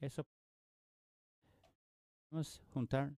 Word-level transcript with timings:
Eso 0.00 0.24
podemos 2.30 2.60
juntar. 2.72 3.12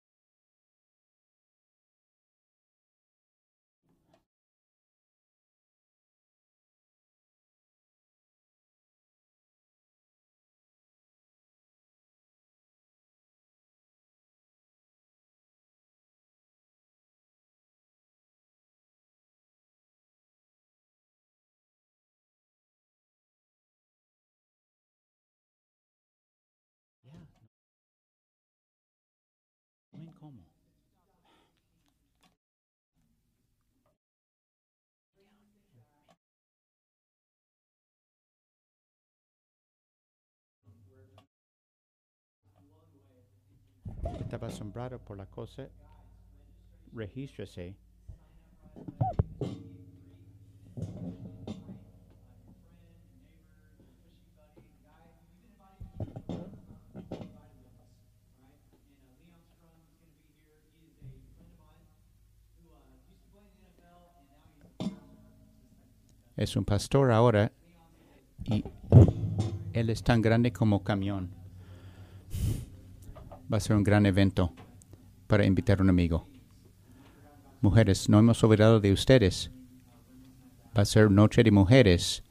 Estaba 44.19 44.47
asombrado 44.47 44.99
por 44.99 45.17
la 45.17 45.25
cosa. 45.25 45.69
Regístrese. 46.93 47.75
Es 66.49 66.55
un 66.55 66.65
pastor 66.65 67.11
ahora 67.11 67.51
y 68.43 68.63
él 69.71 69.91
es 69.91 70.01
tan 70.01 70.19
grande 70.19 70.51
como 70.51 70.83
camión. 70.83 71.29
Va 73.53 73.57
a 73.57 73.59
ser 73.59 73.75
un 73.75 73.83
gran 73.83 74.07
evento 74.07 74.51
para 75.27 75.45
invitar 75.45 75.77
a 75.77 75.83
un 75.83 75.91
amigo. 75.91 76.27
Mujeres, 77.61 78.09
no 78.09 78.17
hemos 78.17 78.43
olvidado 78.43 78.79
de 78.79 78.91
ustedes. 78.91 79.51
Va 80.75 80.81
a 80.81 80.85
ser 80.85 81.11
noche 81.11 81.43
de 81.43 81.51
mujeres. 81.51 82.23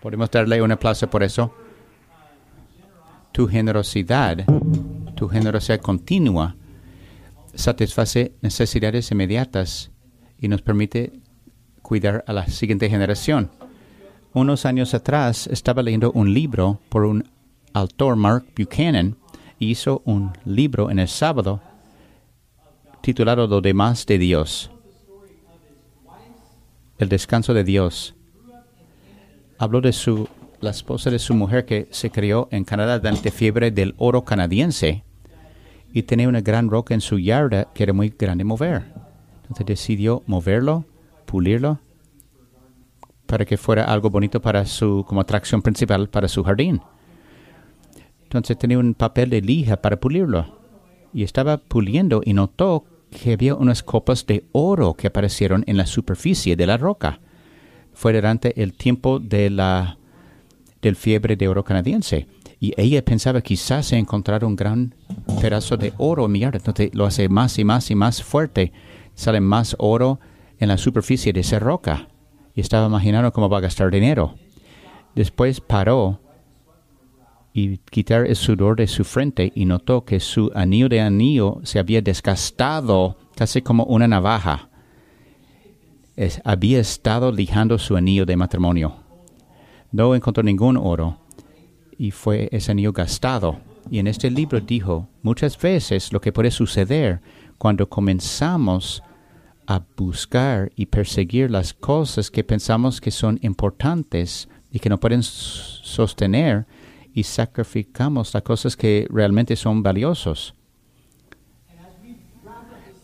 Podemos 0.00 0.30
darle 0.30 0.62
un 0.62 0.72
aplauso 0.72 1.10
por 1.10 1.22
eso. 1.22 1.54
Tu 3.32 3.46
generosidad, 3.46 4.46
tu 5.14 5.28
generosidad 5.28 5.82
continua, 5.82 6.56
satisface 7.54 8.32
necesidades 8.40 9.10
inmediatas 9.10 9.90
y 10.40 10.48
nos 10.48 10.62
permite 10.62 11.12
cuidar 11.82 12.24
a 12.26 12.32
la 12.32 12.46
siguiente 12.46 12.88
generación. 12.88 13.50
Unos 14.34 14.66
años 14.66 14.94
atrás 14.94 15.46
estaba 15.46 15.82
leyendo 15.82 16.12
un 16.12 16.32
libro 16.32 16.80
por 16.88 17.04
un 17.04 17.24
autor, 17.72 18.16
Mark 18.16 18.44
Buchanan, 18.56 19.16
hizo 19.58 20.02
un 20.04 20.32
libro 20.44 20.90
en 20.90 20.98
el 20.98 21.08
sábado 21.08 21.60
titulado 23.00 23.46
Lo 23.46 23.60
demás 23.60 24.06
de 24.06 24.18
Dios. 24.18 24.70
El 26.98 27.08
descanso 27.08 27.54
de 27.54 27.64
Dios. 27.64 28.14
Habló 29.58 29.80
de 29.80 29.92
su, 29.92 30.28
la 30.60 30.70
esposa 30.70 31.10
de 31.10 31.18
su 31.18 31.34
mujer 31.34 31.64
que 31.64 31.88
se 31.90 32.10
crió 32.10 32.48
en 32.50 32.64
Canadá 32.64 32.98
durante 32.98 33.30
fiebre 33.30 33.70
del 33.70 33.94
oro 33.98 34.24
canadiense 34.24 35.04
y 35.92 36.02
tenía 36.02 36.28
una 36.28 36.40
gran 36.40 36.68
roca 36.68 36.94
en 36.94 37.00
su 37.00 37.18
yarda 37.18 37.72
que 37.72 37.82
era 37.82 37.92
muy 37.92 38.10
grande 38.10 38.44
mover. 38.44 39.07
Entonces 39.48 39.66
decidió 39.66 40.22
moverlo, 40.26 40.84
pulirlo, 41.24 41.80
para 43.26 43.44
que 43.44 43.56
fuera 43.56 43.84
algo 43.84 44.10
bonito 44.10 44.40
para 44.40 44.64
su, 44.66 45.04
como 45.06 45.20
atracción 45.20 45.62
principal 45.62 46.08
para 46.08 46.28
su 46.28 46.44
jardín. 46.44 46.80
Entonces 48.24 48.58
tenía 48.58 48.78
un 48.78 48.94
papel 48.94 49.30
de 49.30 49.40
lija 49.40 49.78
para 49.78 49.98
pulirlo. 49.98 50.58
Y 51.14 51.22
estaba 51.22 51.56
puliendo 51.56 52.20
y 52.22 52.34
notó 52.34 52.84
que 53.10 53.32
había 53.32 53.54
unas 53.54 53.82
copas 53.82 54.26
de 54.26 54.44
oro 54.52 54.94
que 54.94 55.06
aparecieron 55.06 55.64
en 55.66 55.78
la 55.78 55.86
superficie 55.86 56.54
de 56.54 56.66
la 56.66 56.76
roca. 56.76 57.20
Fue 57.94 58.12
durante 58.12 58.62
el 58.62 58.74
tiempo 58.74 59.18
de 59.18 59.48
la 59.48 59.98
del 60.82 60.94
fiebre 60.94 61.36
de 61.36 61.48
oro 61.48 61.64
canadiense. 61.64 62.28
Y 62.60 62.74
ella 62.76 63.04
pensaba 63.04 63.40
quizás 63.40 63.86
se 63.86 63.96
encontrara 63.96 64.46
un 64.46 64.56
gran 64.56 64.94
pedazo 65.40 65.76
de 65.76 65.92
oro 65.96 66.26
en 66.26 66.32
mi 66.32 66.40
yarda. 66.40 66.58
Entonces 66.58 66.94
lo 66.94 67.06
hace 67.06 67.28
más 67.28 67.58
y 67.58 67.64
más 67.64 67.90
y 67.90 67.94
más 67.94 68.22
fuerte 68.22 68.72
sale 69.18 69.40
más 69.40 69.74
oro 69.80 70.20
en 70.60 70.68
la 70.68 70.78
superficie 70.78 71.32
de 71.32 71.40
esa 71.40 71.58
roca. 71.58 72.08
Y 72.54 72.60
estaba 72.60 72.86
imaginando 72.86 73.32
cómo 73.32 73.48
va 73.48 73.58
a 73.58 73.62
gastar 73.62 73.90
dinero. 73.90 74.36
Después 75.16 75.60
paró 75.60 76.20
y 77.52 77.78
quitar 77.78 78.26
el 78.26 78.36
sudor 78.36 78.76
de 78.76 78.86
su 78.86 79.02
frente 79.02 79.50
y 79.54 79.64
notó 79.64 80.04
que 80.04 80.20
su 80.20 80.52
anillo 80.54 80.88
de 80.88 81.00
anillo 81.00 81.58
se 81.64 81.80
había 81.80 82.00
desgastado 82.00 83.16
casi 83.34 83.60
como 83.60 83.84
una 83.84 84.06
navaja. 84.06 84.68
Había 86.44 86.78
estado 86.78 87.32
lijando 87.32 87.76
su 87.78 87.96
anillo 87.96 88.24
de 88.24 88.36
matrimonio. 88.36 88.94
No 89.90 90.14
encontró 90.14 90.44
ningún 90.44 90.76
oro 90.76 91.18
y 91.98 92.12
fue 92.12 92.48
ese 92.52 92.70
anillo 92.70 92.92
gastado. 92.92 93.58
Y 93.90 93.98
en 93.98 94.06
este 94.06 94.30
libro 94.30 94.60
dijo, 94.60 95.08
muchas 95.22 95.58
veces 95.58 96.12
lo 96.12 96.20
que 96.20 96.32
puede 96.32 96.52
suceder 96.52 97.20
cuando 97.56 97.88
comenzamos 97.88 99.02
a 99.70 99.82
buscar 99.98 100.72
y 100.76 100.86
perseguir 100.86 101.50
las 101.50 101.74
cosas 101.74 102.30
que 102.30 102.42
pensamos 102.42 103.02
que 103.02 103.10
son 103.10 103.38
importantes 103.42 104.48
y 104.72 104.78
que 104.78 104.88
no 104.88 104.98
pueden 104.98 105.22
sostener 105.22 106.66
y 107.12 107.24
sacrificamos 107.24 108.32
las 108.32 108.42
cosas 108.42 108.76
que 108.78 109.06
realmente 109.10 109.56
son 109.56 109.82
valiosos. 109.82 110.54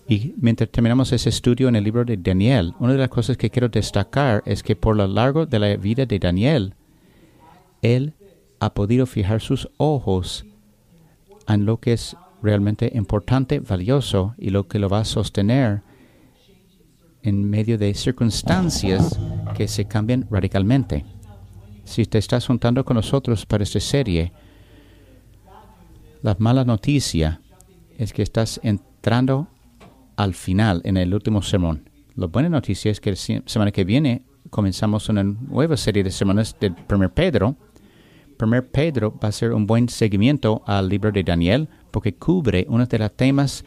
Y 0.09 0.35
mientras 0.39 0.71
terminamos 0.71 1.13
ese 1.13 1.29
estudio 1.29 1.69
en 1.69 1.77
el 1.77 1.85
libro 1.85 2.03
de 2.03 2.17
Daniel, 2.17 2.73
una 2.79 2.93
de 2.95 2.99
las 2.99 3.11
cosas 3.11 3.37
que 3.37 3.51
quiero 3.51 3.69
destacar 3.69 4.43
es 4.47 4.63
que 4.63 4.75
por 4.75 4.97
lo 4.97 5.07
largo 5.07 5.45
de 5.45 5.59
la 5.59 5.77
vida 5.77 6.07
de 6.07 6.19
Daniel, 6.19 6.75
él 7.83 8.15
ha 8.61 8.73
podido 8.73 9.05
fijar 9.05 9.43
sus 9.43 9.69
ojos 9.77 10.47
en 11.47 11.67
lo 11.67 11.77
que 11.79 11.93
es 11.93 12.17
realmente 12.43 12.91
importante, 12.95 13.61
valioso 13.61 14.35
y 14.39 14.49
lo 14.49 14.67
que 14.67 14.79
lo 14.79 14.89
va 14.89 15.01
a 15.01 15.05
sostener 15.05 15.83
en 17.25 17.49
medio 17.49 17.79
de 17.79 17.95
circunstancias 17.95 19.19
que 19.57 19.67
se 19.67 19.87
cambian 19.87 20.27
radicalmente. 20.31 21.05
Si 21.85 22.05
te 22.05 22.19
estás 22.19 22.47
juntando 22.47 22.85
con 22.85 22.97
nosotros 22.97 23.47
para 23.47 23.65
esta 23.65 23.81
serie, 23.81 24.33
la 26.23 26.37
mala 26.39 26.65
noticia 26.65 27.41
es 27.99 28.13
que 28.13 28.23
estás 28.23 28.61
entrando 28.63 29.49
al 30.17 30.35
final 30.35 30.83
en 30.85 30.99
el 30.99 31.15
último 31.15 31.43
sermón. 31.43 31.89
La 32.15 32.27
buena 32.27 32.49
noticia 32.51 32.91
es 32.91 33.01
que 33.01 33.11
la 33.11 33.17
semana 33.17 33.73
que 33.73 33.85
viene 33.85 34.23
comenzamos 34.51 35.09
una 35.09 35.25
nueva 35.25 35.77
serie 35.77 36.05
de 36.05 36.11
sermones 36.11 36.55
del 36.61 36.75
1 36.91 37.15
Pedro. 37.15 37.57
1 38.39 38.63
Pedro 38.71 39.19
va 39.19 39.29
a 39.29 39.33
ser 39.33 39.53
un 39.53 39.67
buen 39.67 39.89
seguimiento 39.89 40.63
al 40.67 40.89
libro 40.91 41.11
de 41.11 41.23
Daniel 41.23 41.69
porque 41.91 42.15
cubre 42.15 42.67
uno 42.69 42.85
de 42.85 42.99
los 42.99 43.13
temas 43.17 43.65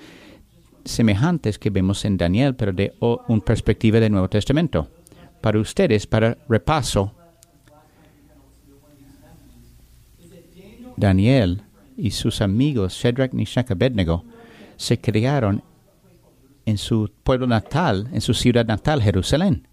semejantes 0.87 1.59
que 1.59 1.69
vemos 1.69 2.05
en 2.05 2.17
Daniel, 2.17 2.55
pero 2.55 2.73
de 2.73 2.93
una 2.99 3.41
perspectiva 3.41 3.99
del 3.99 4.11
Nuevo 4.11 4.29
Testamento. 4.29 4.89
Para 5.41 5.59
ustedes, 5.59 6.07
para 6.07 6.37
repaso, 6.49 7.13
Daniel 10.95 11.61
y 11.95 12.11
sus 12.11 12.41
amigos 12.41 12.93
Shadrach, 12.93 13.31
Meshach 13.33 13.71
Abednego 13.71 14.23
se 14.75 14.99
criaron 14.99 15.63
en 16.65 16.77
su 16.77 17.09
pueblo 17.23 17.47
natal, 17.47 18.09
en 18.11 18.19
su 18.19 18.33
ciudad 18.33 18.65
natal, 18.65 19.01
Jerusalén. 19.01 19.67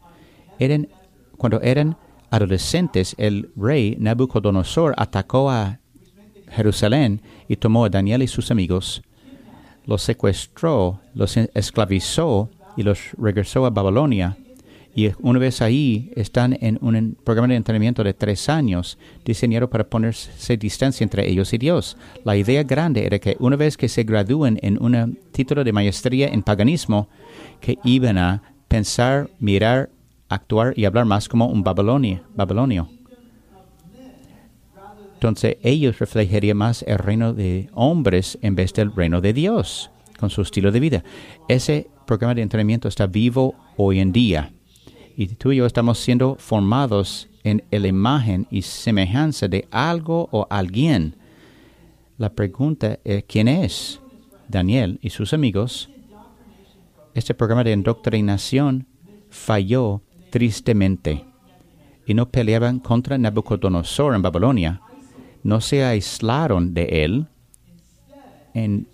Eran, 0.58 0.88
cuando 1.36 1.60
eran 1.60 1.96
adolescentes, 2.30 3.14
el 3.18 3.50
rey 3.56 3.96
Nabucodonosor 3.98 4.94
atacó 4.96 5.50
a 5.50 5.80
Jerusalén 6.50 7.20
y 7.48 7.56
tomó 7.56 7.84
a 7.84 7.90
Daniel 7.90 8.22
y 8.22 8.28
sus 8.28 8.50
amigos, 8.50 9.02
los 9.86 10.02
secuestró, 10.02 11.00
los 11.14 11.36
esclavizó 11.36 12.50
y 12.76 12.82
los 12.82 13.12
regresó 13.18 13.66
a 13.66 13.70
Babilonia. 13.70 14.36
Y 14.96 15.10
una 15.20 15.40
vez 15.40 15.60
ahí 15.60 16.12
están 16.14 16.56
en 16.60 16.78
un 16.80 17.16
programa 17.24 17.48
de 17.48 17.56
entrenamiento 17.56 18.04
de 18.04 18.14
tres 18.14 18.48
años 18.48 18.96
diseñado 19.24 19.68
para 19.68 19.84
ponerse 19.84 20.56
distancia 20.56 21.02
entre 21.02 21.28
ellos 21.28 21.52
y 21.52 21.58
Dios. 21.58 21.96
La 22.24 22.36
idea 22.36 22.62
grande 22.62 23.04
era 23.04 23.18
que 23.18 23.36
una 23.40 23.56
vez 23.56 23.76
que 23.76 23.88
se 23.88 24.04
gradúen 24.04 24.58
en 24.62 24.80
un 24.80 25.18
título 25.32 25.64
de 25.64 25.72
maestría 25.72 26.28
en 26.28 26.44
paganismo, 26.44 27.08
que 27.60 27.76
iban 27.82 28.18
a 28.18 28.42
pensar, 28.68 29.30
mirar, 29.40 29.90
actuar 30.28 30.74
y 30.76 30.84
hablar 30.84 31.06
más 31.06 31.28
como 31.28 31.46
un 31.46 31.64
babilonio. 31.64 32.88
Entonces 35.24 35.56
ellos 35.62 35.98
reflejarían 36.00 36.58
más 36.58 36.82
el 36.82 36.98
reino 36.98 37.32
de 37.32 37.70
hombres 37.72 38.36
en 38.42 38.54
vez 38.54 38.74
del 38.74 38.94
reino 38.94 39.22
de 39.22 39.32
Dios 39.32 39.90
con 40.20 40.28
su 40.28 40.42
estilo 40.42 40.70
de 40.70 40.80
vida. 40.80 41.02
Ese 41.48 41.88
programa 42.06 42.34
de 42.34 42.42
entrenamiento 42.42 42.88
está 42.88 43.06
vivo 43.06 43.54
hoy 43.78 44.00
en 44.00 44.12
día 44.12 44.52
y 45.16 45.28
tú 45.28 45.52
y 45.52 45.56
yo 45.56 45.64
estamos 45.64 45.98
siendo 45.98 46.36
formados 46.38 47.30
en 47.42 47.64
la 47.70 47.88
imagen 47.88 48.46
y 48.50 48.60
semejanza 48.60 49.48
de 49.48 49.66
algo 49.70 50.28
o 50.30 50.46
alguien. 50.50 51.16
La 52.18 52.34
pregunta 52.34 52.98
es 53.02 53.24
quién 53.24 53.48
es. 53.48 54.02
Daniel 54.46 54.98
y 55.00 55.08
sus 55.08 55.32
amigos. 55.32 55.88
Este 57.14 57.32
programa 57.32 57.64
de 57.64 57.72
indoctrinación 57.72 58.86
falló 59.30 60.02
tristemente 60.28 61.24
y 62.04 62.12
no 62.12 62.28
peleaban 62.28 62.78
contra 62.78 63.16
Nabucodonosor 63.16 64.14
en 64.14 64.20
Babilonia. 64.20 64.82
No 65.44 65.60
se 65.60 65.84
aislaron 65.84 66.74
de 66.74 67.04
él. 67.04 67.26
En, 68.54 68.88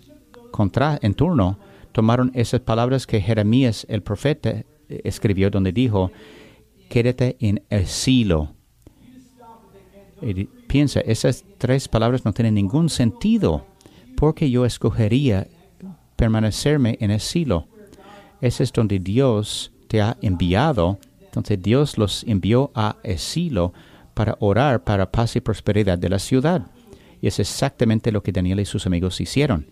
contra, 0.51 0.99
en 1.01 1.13
turno, 1.15 1.57
tomaron 1.91 2.31
esas 2.35 2.59
palabras 2.59 3.07
que 3.07 3.21
Jeremías 3.21 3.85
el 3.89 4.03
profeta 4.03 4.63
escribió 4.89 5.49
donde 5.49 5.71
dijo, 5.71 6.11
quédate 6.89 7.37
en 7.39 7.63
exilio. 7.69 8.53
Y 10.21 10.43
piensa, 10.67 10.99
esas 10.99 11.43
tres 11.57 11.87
palabras 11.87 12.25
no 12.25 12.33
tienen 12.33 12.53
ningún 12.53 12.89
sentido. 12.89 13.65
porque 14.17 14.51
yo 14.51 14.65
escogería 14.65 15.47
permanecerme 16.15 16.95
en 16.99 17.09
exilio? 17.09 17.65
Ese 18.39 18.63
es 18.63 18.71
donde 18.71 18.99
Dios 18.99 19.71
te 19.87 19.99
ha 19.99 20.15
enviado. 20.21 20.99
Entonces 21.21 21.59
Dios 21.59 21.97
los 21.97 22.23
envió 22.25 22.69
a 22.75 22.97
exilio 23.03 23.73
para 24.21 24.37
orar 24.39 24.83
para 24.83 25.11
paz 25.11 25.35
y 25.35 25.41
prosperidad 25.41 25.97
de 25.97 26.07
la 26.07 26.19
ciudad. 26.19 26.67
Y 27.21 27.25
es 27.25 27.39
exactamente 27.39 28.11
lo 28.11 28.21
que 28.21 28.31
Daniel 28.31 28.59
y 28.59 28.65
sus 28.65 28.85
amigos 28.85 29.19
hicieron. 29.19 29.65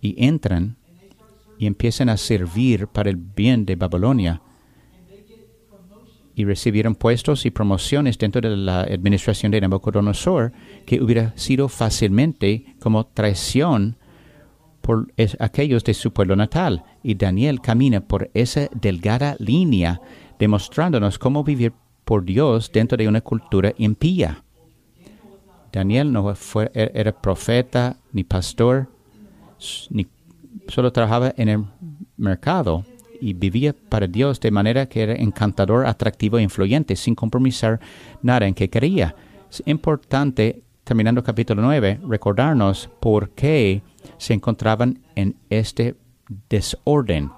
Y 0.00 0.24
entran 0.24 0.76
y 1.58 1.66
empiezan 1.66 2.08
a 2.08 2.16
servir 2.16 2.86
para 2.86 3.10
el 3.10 3.16
bien 3.16 3.66
de 3.66 3.74
Babilonia 3.74 4.40
y 6.36 6.44
recibieron 6.44 6.94
puestos 6.94 7.44
y 7.44 7.50
promociones 7.50 8.18
dentro 8.18 8.40
de 8.40 8.56
la 8.56 8.82
administración 8.82 9.50
de 9.50 9.60
Nabucodonosor 9.60 10.52
que 10.86 11.02
hubiera 11.02 11.36
sido 11.36 11.68
fácilmente 11.68 12.76
como 12.78 13.04
traición 13.06 13.96
por 14.80 15.12
aquellos 15.40 15.82
de 15.82 15.92
su 15.92 16.12
pueblo 16.12 16.36
natal. 16.36 16.84
Y 17.02 17.16
Daniel 17.16 17.60
camina 17.60 18.00
por 18.00 18.30
esa 18.32 18.68
delgada 18.80 19.34
línea 19.40 20.00
demostrándonos 20.38 21.18
cómo 21.18 21.42
vivir 21.42 21.72
por 22.06 22.24
Dios 22.24 22.70
dentro 22.72 22.96
de 22.96 23.08
una 23.08 23.20
cultura 23.20 23.74
impía. 23.76 24.44
Daniel 25.72 26.12
no 26.12 26.34
fue, 26.36 26.70
er, 26.72 26.92
era 26.94 27.12
profeta 27.12 27.96
ni 28.12 28.22
pastor, 28.22 28.88
ni 29.90 30.06
solo 30.68 30.92
trabajaba 30.92 31.34
en 31.36 31.48
el 31.48 31.64
mercado 32.16 32.84
y 33.20 33.34
vivía 33.34 33.74
para 33.88 34.06
Dios 34.06 34.38
de 34.38 34.52
manera 34.52 34.86
que 34.86 35.02
era 35.02 35.14
encantador, 35.14 35.84
atractivo 35.84 36.38
e 36.38 36.42
influyente, 36.42 36.94
sin 36.94 37.16
compromisar 37.16 37.80
nada 38.22 38.46
en 38.46 38.54
que 38.54 38.70
quería. 38.70 39.16
Es 39.50 39.62
importante, 39.66 40.62
terminando 40.84 41.24
capítulo 41.24 41.60
9, 41.60 42.00
recordarnos 42.08 42.88
por 43.00 43.30
qué 43.30 43.82
se 44.16 44.32
encontraban 44.32 45.00
en 45.16 45.34
este 45.50 45.96
desorden, 46.48 47.32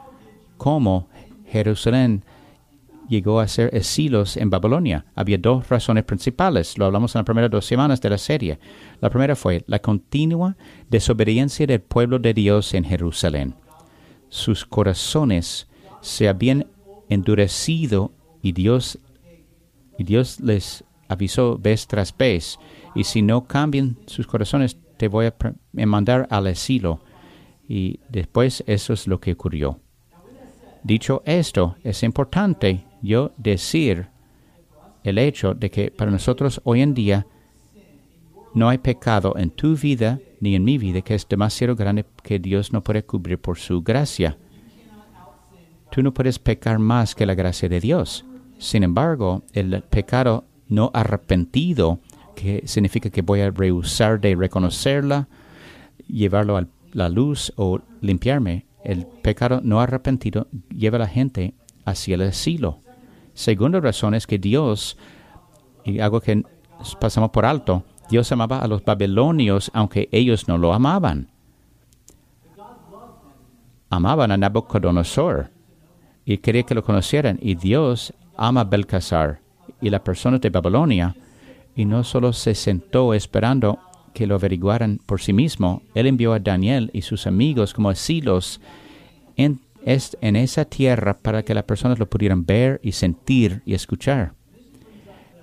cómo 0.58 1.08
Jerusalén 1.46 2.22
llegó 3.08 3.40
a 3.40 3.48
ser 3.48 3.74
exilos 3.74 4.36
en 4.36 4.50
Babilonia. 4.50 5.06
Había 5.14 5.38
dos 5.38 5.68
razones 5.68 6.04
principales, 6.04 6.78
lo 6.78 6.84
hablamos 6.84 7.14
en 7.14 7.20
las 7.20 7.24
primeras 7.26 7.50
dos 7.50 7.64
semanas 7.64 8.00
de 8.00 8.10
la 8.10 8.18
serie. 8.18 8.58
La 9.00 9.10
primera 9.10 9.34
fue 9.34 9.64
la 9.66 9.80
continua 9.80 10.56
desobediencia 10.88 11.66
del 11.66 11.80
pueblo 11.80 12.18
de 12.18 12.34
Dios 12.34 12.74
en 12.74 12.84
Jerusalén. 12.84 13.54
Sus 14.28 14.64
corazones 14.64 15.68
se 16.00 16.28
habían 16.28 16.66
endurecido 17.08 18.12
y 18.42 18.52
Dios, 18.52 18.98
y 19.98 20.04
Dios 20.04 20.40
les 20.40 20.84
avisó 21.08 21.58
vez 21.58 21.86
tras 21.86 22.16
vez, 22.16 22.58
y 22.94 23.04
si 23.04 23.22
no 23.22 23.46
cambian 23.46 23.96
sus 24.06 24.26
corazones, 24.26 24.76
te 24.96 25.08
voy 25.08 25.26
a 25.26 25.34
mandar 25.86 26.26
al 26.30 26.46
exilio. 26.46 27.00
Y 27.68 28.00
después 28.08 28.64
eso 28.66 28.92
es 28.92 29.06
lo 29.06 29.20
que 29.20 29.32
ocurrió. 29.32 29.80
Dicho 30.82 31.22
esto, 31.26 31.76
es 31.82 32.02
importante 32.02 32.84
yo 33.02 33.32
decir 33.36 34.08
el 35.04 35.18
hecho 35.18 35.54
de 35.54 35.70
que 35.70 35.90
para 35.90 36.10
nosotros 36.10 36.60
hoy 36.64 36.82
en 36.82 36.94
día 36.94 37.26
no 38.54 38.68
hay 38.68 38.78
pecado 38.78 39.34
en 39.36 39.50
tu 39.50 39.76
vida 39.76 40.18
ni 40.40 40.54
en 40.54 40.64
mi 40.64 40.78
vida 40.78 41.00
que 41.02 41.14
es 41.14 41.28
demasiado 41.28 41.76
grande 41.76 42.04
que 42.22 42.38
Dios 42.38 42.72
no 42.72 42.82
puede 42.82 43.04
cubrir 43.04 43.38
por 43.38 43.58
su 43.58 43.82
gracia. 43.82 44.36
Tú 45.90 46.02
no 46.02 46.12
puedes 46.12 46.38
pecar 46.38 46.78
más 46.78 47.14
que 47.14 47.26
la 47.26 47.34
gracia 47.34 47.68
de 47.68 47.80
Dios. 47.80 48.24
Sin 48.58 48.82
embargo, 48.82 49.44
el 49.52 49.82
pecado 49.82 50.44
no 50.68 50.90
arrepentido, 50.92 52.00
que 52.34 52.62
significa 52.66 53.10
que 53.10 53.22
voy 53.22 53.40
a 53.40 53.50
rehusar 53.50 54.20
de 54.20 54.34
reconocerla, 54.34 55.28
llevarlo 56.06 56.56
a 56.56 56.66
la 56.92 57.08
luz 57.08 57.52
o 57.56 57.80
limpiarme, 58.00 58.66
el 58.84 59.06
pecado 59.06 59.60
no 59.62 59.80
arrepentido 59.80 60.48
lleva 60.70 60.96
a 60.96 61.00
la 61.00 61.08
gente 61.08 61.54
hacia 61.84 62.14
el 62.14 62.22
asilo. 62.22 62.80
Segunda 63.38 63.78
razón 63.78 64.14
es 64.14 64.26
que 64.26 64.36
Dios, 64.36 64.98
y 65.84 66.00
algo 66.00 66.20
que 66.20 66.42
pasamos 67.00 67.30
por 67.30 67.46
alto, 67.46 67.84
Dios 68.10 68.32
amaba 68.32 68.58
a 68.58 68.66
los 68.66 68.84
babilonios 68.84 69.70
aunque 69.74 70.08
ellos 70.10 70.48
no 70.48 70.58
lo 70.58 70.74
amaban. 70.74 71.30
Amaban 73.90 74.32
a 74.32 74.36
Nabucodonosor 74.36 75.52
y 76.24 76.38
quería 76.38 76.64
que 76.64 76.74
lo 76.74 76.82
conocieran. 76.82 77.38
Y 77.40 77.54
Dios 77.54 78.12
ama 78.36 78.62
a 78.62 78.64
Belcasar 78.64 79.40
y 79.80 79.88
las 79.88 80.00
personas 80.00 80.40
de 80.40 80.50
Babilonia, 80.50 81.14
y 81.76 81.84
no 81.84 82.02
solo 82.02 82.32
se 82.32 82.56
sentó 82.56 83.14
esperando 83.14 83.78
que 84.14 84.26
lo 84.26 84.34
averiguaran 84.34 84.98
por 85.06 85.20
sí 85.20 85.32
mismo, 85.32 85.82
Él 85.94 86.08
envió 86.08 86.32
a 86.32 86.40
Daniel 86.40 86.90
y 86.92 87.02
sus 87.02 87.28
amigos 87.28 87.72
como 87.72 87.88
asilos 87.88 88.60
en, 89.36 89.60
en 89.84 90.36
esa 90.36 90.64
tierra 90.64 91.16
para 91.16 91.42
que 91.44 91.54
las 91.54 91.64
personas 91.64 91.98
lo 91.98 92.08
pudieran 92.08 92.44
ver 92.44 92.80
y 92.82 92.92
sentir 92.92 93.62
y 93.64 93.74
escuchar. 93.74 94.34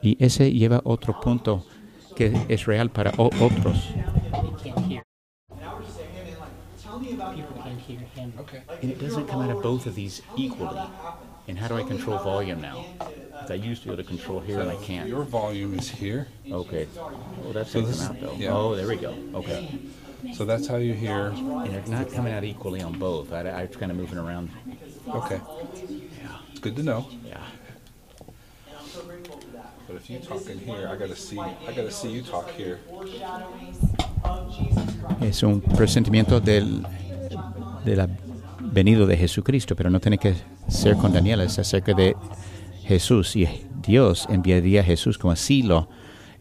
Y 0.01 0.17
ese 0.23 0.51
lleva 0.51 0.81
otro 0.83 1.19
punto 1.19 1.65
que 2.15 2.31
es 2.49 2.65
real 2.65 2.89
para 2.91 3.11
otros. 3.17 3.89
Okay. 8.39 8.61
And 8.81 8.91
it 8.91 8.99
doesn't 8.99 9.27
come 9.27 9.41
out 9.41 9.49
of 9.55 9.61
both 9.61 9.85
of 9.85 9.95
these 9.95 10.21
equally. 10.37 10.79
And 11.47 11.57
how 11.57 11.67
do 11.67 11.75
I 11.77 11.83
control 11.83 12.17
volume 12.19 12.61
now? 12.61 12.85
Because 12.99 13.51
I 13.51 13.55
used 13.55 13.83
to 13.83 13.89
be 13.89 13.93
able 13.93 14.03
to 14.03 14.07
control 14.09 14.39
here 14.39 14.59
and 14.61 14.69
I 14.71 14.75
can't. 14.77 15.07
Your 15.07 15.23
volume 15.23 15.77
is 15.77 15.89
here. 15.89 16.27
Okay. 16.51 16.87
Well, 17.43 17.53
that's 17.53 17.71
So 17.71 17.81
so 17.81 17.87
this- 17.87 18.03
out 18.05 18.19
though. 18.19 18.33
yeah. 18.37 18.51
Oh, 18.53 18.75
there 18.75 18.87
we 18.87 18.95
go. 18.95 19.13
Okay. 19.35 19.69
So 20.33 20.45
that's 20.45 20.67
how 20.67 20.77
you 20.77 20.93
hear. 20.93 21.27
And 21.27 21.67
they're 21.67 21.83
not 21.87 22.11
coming 22.11 22.33
out 22.33 22.43
equally 22.43 22.81
on 22.81 22.97
both. 22.97 23.31
I, 23.31 23.67
kind 23.67 23.91
of 23.91 23.97
moving 23.97 24.17
around. 24.17 24.49
Okay. 25.07 25.39
It's 26.51 26.59
good 26.59 26.75
to 26.75 26.83
know. 26.83 27.07
Yeah. 27.25 27.37
But 29.87 29.97
if 29.97 30.09
you 30.09 30.19
talk 30.19 30.49
in 30.49 30.59
here, 30.59 30.87
I 30.87 30.95
gotta 30.95 31.15
see. 31.15 31.39
I 31.39 31.73
gotta 31.75 31.91
see 31.91 32.11
you 32.11 32.21
talk 32.21 32.49
here. 32.51 32.79
Es 35.21 35.43
un 35.43 35.61
presentimiento 35.61 36.39
del, 36.39 36.83
de 37.83 37.95
la 37.95 38.07
venido 38.59 39.05
de 39.05 39.15
Jesucristo, 39.15 39.75
pero 39.75 39.89
no 39.89 39.99
tiene 39.99 40.17
que 40.17 40.33
ser 40.67 40.97
con 40.97 41.13
Daniel, 41.13 41.41
es 41.41 41.59
acerca 41.59 41.93
de 41.93 42.15
Jesús. 42.83 43.35
Y 43.35 43.47
Dios 43.85 44.27
enviaría 44.29 44.81
a 44.81 44.83
Jesús 44.83 45.17
como 45.17 45.31
asilo 45.31 45.87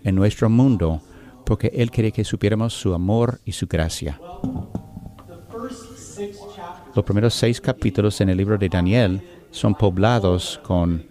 en 0.03 0.14
nuestro 0.14 0.49
mundo, 0.49 1.03
porque 1.44 1.70
Él 1.74 1.90
quería 1.90 2.10
que 2.10 2.24
supiéramos 2.24 2.72
su 2.74 2.94
amor 2.94 3.40
y 3.44 3.52
su 3.52 3.66
gracia. 3.66 4.20
Los 6.94 7.04
primeros 7.04 7.34
seis 7.34 7.60
capítulos 7.60 8.20
en 8.20 8.28
el 8.28 8.36
libro 8.36 8.56
de 8.56 8.68
Daniel 8.68 9.20
son 9.50 9.74
poblados 9.74 10.60
con 10.62 11.06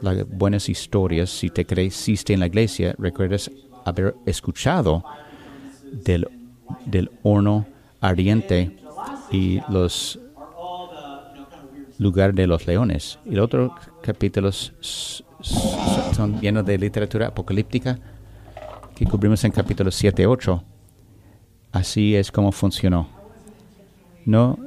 las 0.00 0.28
buenas 0.28 0.68
historias. 0.68 1.30
Si 1.30 1.50
te 1.50 1.64
creciste 1.64 2.32
en 2.32 2.40
la 2.40 2.46
iglesia, 2.46 2.94
recuerdas 2.98 3.50
haber 3.84 4.14
escuchado 4.26 5.04
del, 5.92 6.28
del 6.84 7.10
horno 7.22 7.66
ardiente 8.00 8.76
y 9.30 9.60
los 9.70 10.18
lugar 11.98 12.34
de 12.34 12.46
los 12.46 12.66
leones. 12.66 13.18
Y 13.24 13.32
los 13.32 13.46
otros 13.46 13.72
capítulos 14.02 14.72
son 15.40 16.40
llenos 16.40 16.64
de 16.64 16.78
literatura 16.78 17.28
apocalíptica 17.28 17.98
que 18.98 19.06
cubrimos 19.06 19.44
en 19.44 19.52
capítulos 19.52 19.94
7 19.94 20.22
y 20.22 20.26
8. 20.26 20.64
Así 21.70 22.16
es 22.16 22.32
como 22.32 22.50
funcionó. 22.50 23.08
No, 24.24 24.58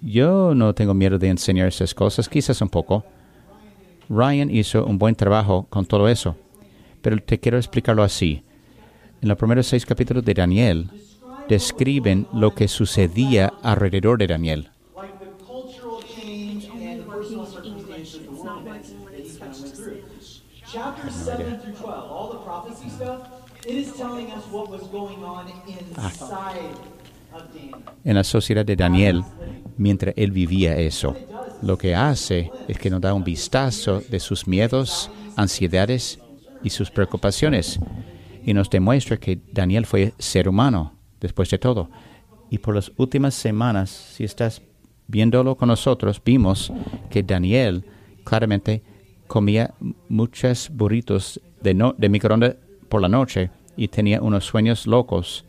yo 0.00 0.54
no 0.54 0.72
tengo 0.74 0.94
miedo 0.94 1.18
de 1.18 1.28
enseñar 1.28 1.66
esas 1.66 1.92
cosas, 1.92 2.28
quizás 2.28 2.62
un 2.62 2.68
poco. 2.68 3.04
Ryan 4.08 4.50
hizo 4.50 4.86
un 4.86 4.96
buen 4.96 5.16
trabajo 5.16 5.66
con 5.68 5.86
todo 5.86 6.08
eso, 6.08 6.36
pero 7.02 7.18
te 7.18 7.40
quiero 7.40 7.58
explicarlo 7.58 8.04
así. 8.04 8.44
en 9.20 9.28
los 9.28 9.36
primeros 9.36 9.66
seis 9.66 9.84
capítulos 9.84 10.24
de 10.24 10.32
Daniel 10.32 10.90
describen 11.48 12.28
lo 12.32 12.54
que 12.54 12.68
sucedía 12.68 13.52
alrededor 13.62 14.18
de 14.18 14.26
Daniel. 14.28 14.70
Daniel. 27.32 27.74
en 28.04 28.14
la 28.14 28.24
sociedad 28.24 28.64
de 28.64 28.76
Daniel 28.76 29.22
mientras 29.76 30.14
él 30.16 30.32
vivía 30.32 30.76
eso. 30.76 31.16
Lo 31.62 31.78
que 31.78 31.94
hace 31.94 32.50
es 32.68 32.78
que 32.78 32.90
nos 32.90 33.00
da 33.00 33.14
un 33.14 33.24
vistazo 33.24 34.02
de 34.08 34.20
sus 34.20 34.46
miedos, 34.46 35.10
ansiedades 35.36 36.18
y 36.62 36.70
sus 36.70 36.90
preocupaciones 36.90 37.78
y 38.44 38.54
nos 38.54 38.68
demuestra 38.68 39.18
que 39.18 39.40
Daniel 39.52 39.86
fue 39.86 40.12
ser 40.18 40.48
humano 40.48 40.94
después 41.20 41.50
de 41.50 41.58
todo. 41.58 41.90
Y 42.50 42.58
por 42.58 42.74
las 42.74 42.90
últimas 42.96 43.34
semanas, 43.34 43.90
si 43.90 44.24
estás 44.24 44.62
viéndolo 45.06 45.56
con 45.56 45.68
nosotros, 45.68 46.20
vimos 46.24 46.72
que 47.10 47.22
Daniel 47.22 47.84
claramente 48.24 48.82
comía 49.26 49.74
muchos 50.08 50.70
burritos 50.70 51.40
de, 51.62 51.74
no, 51.74 51.94
de 51.96 52.08
microondas 52.08 52.56
por 52.90 53.00
la 53.00 53.08
noche 53.08 53.50
y 53.76 53.88
tenía 53.88 54.20
unos 54.20 54.44
sueños 54.44 54.86
locos. 54.86 55.46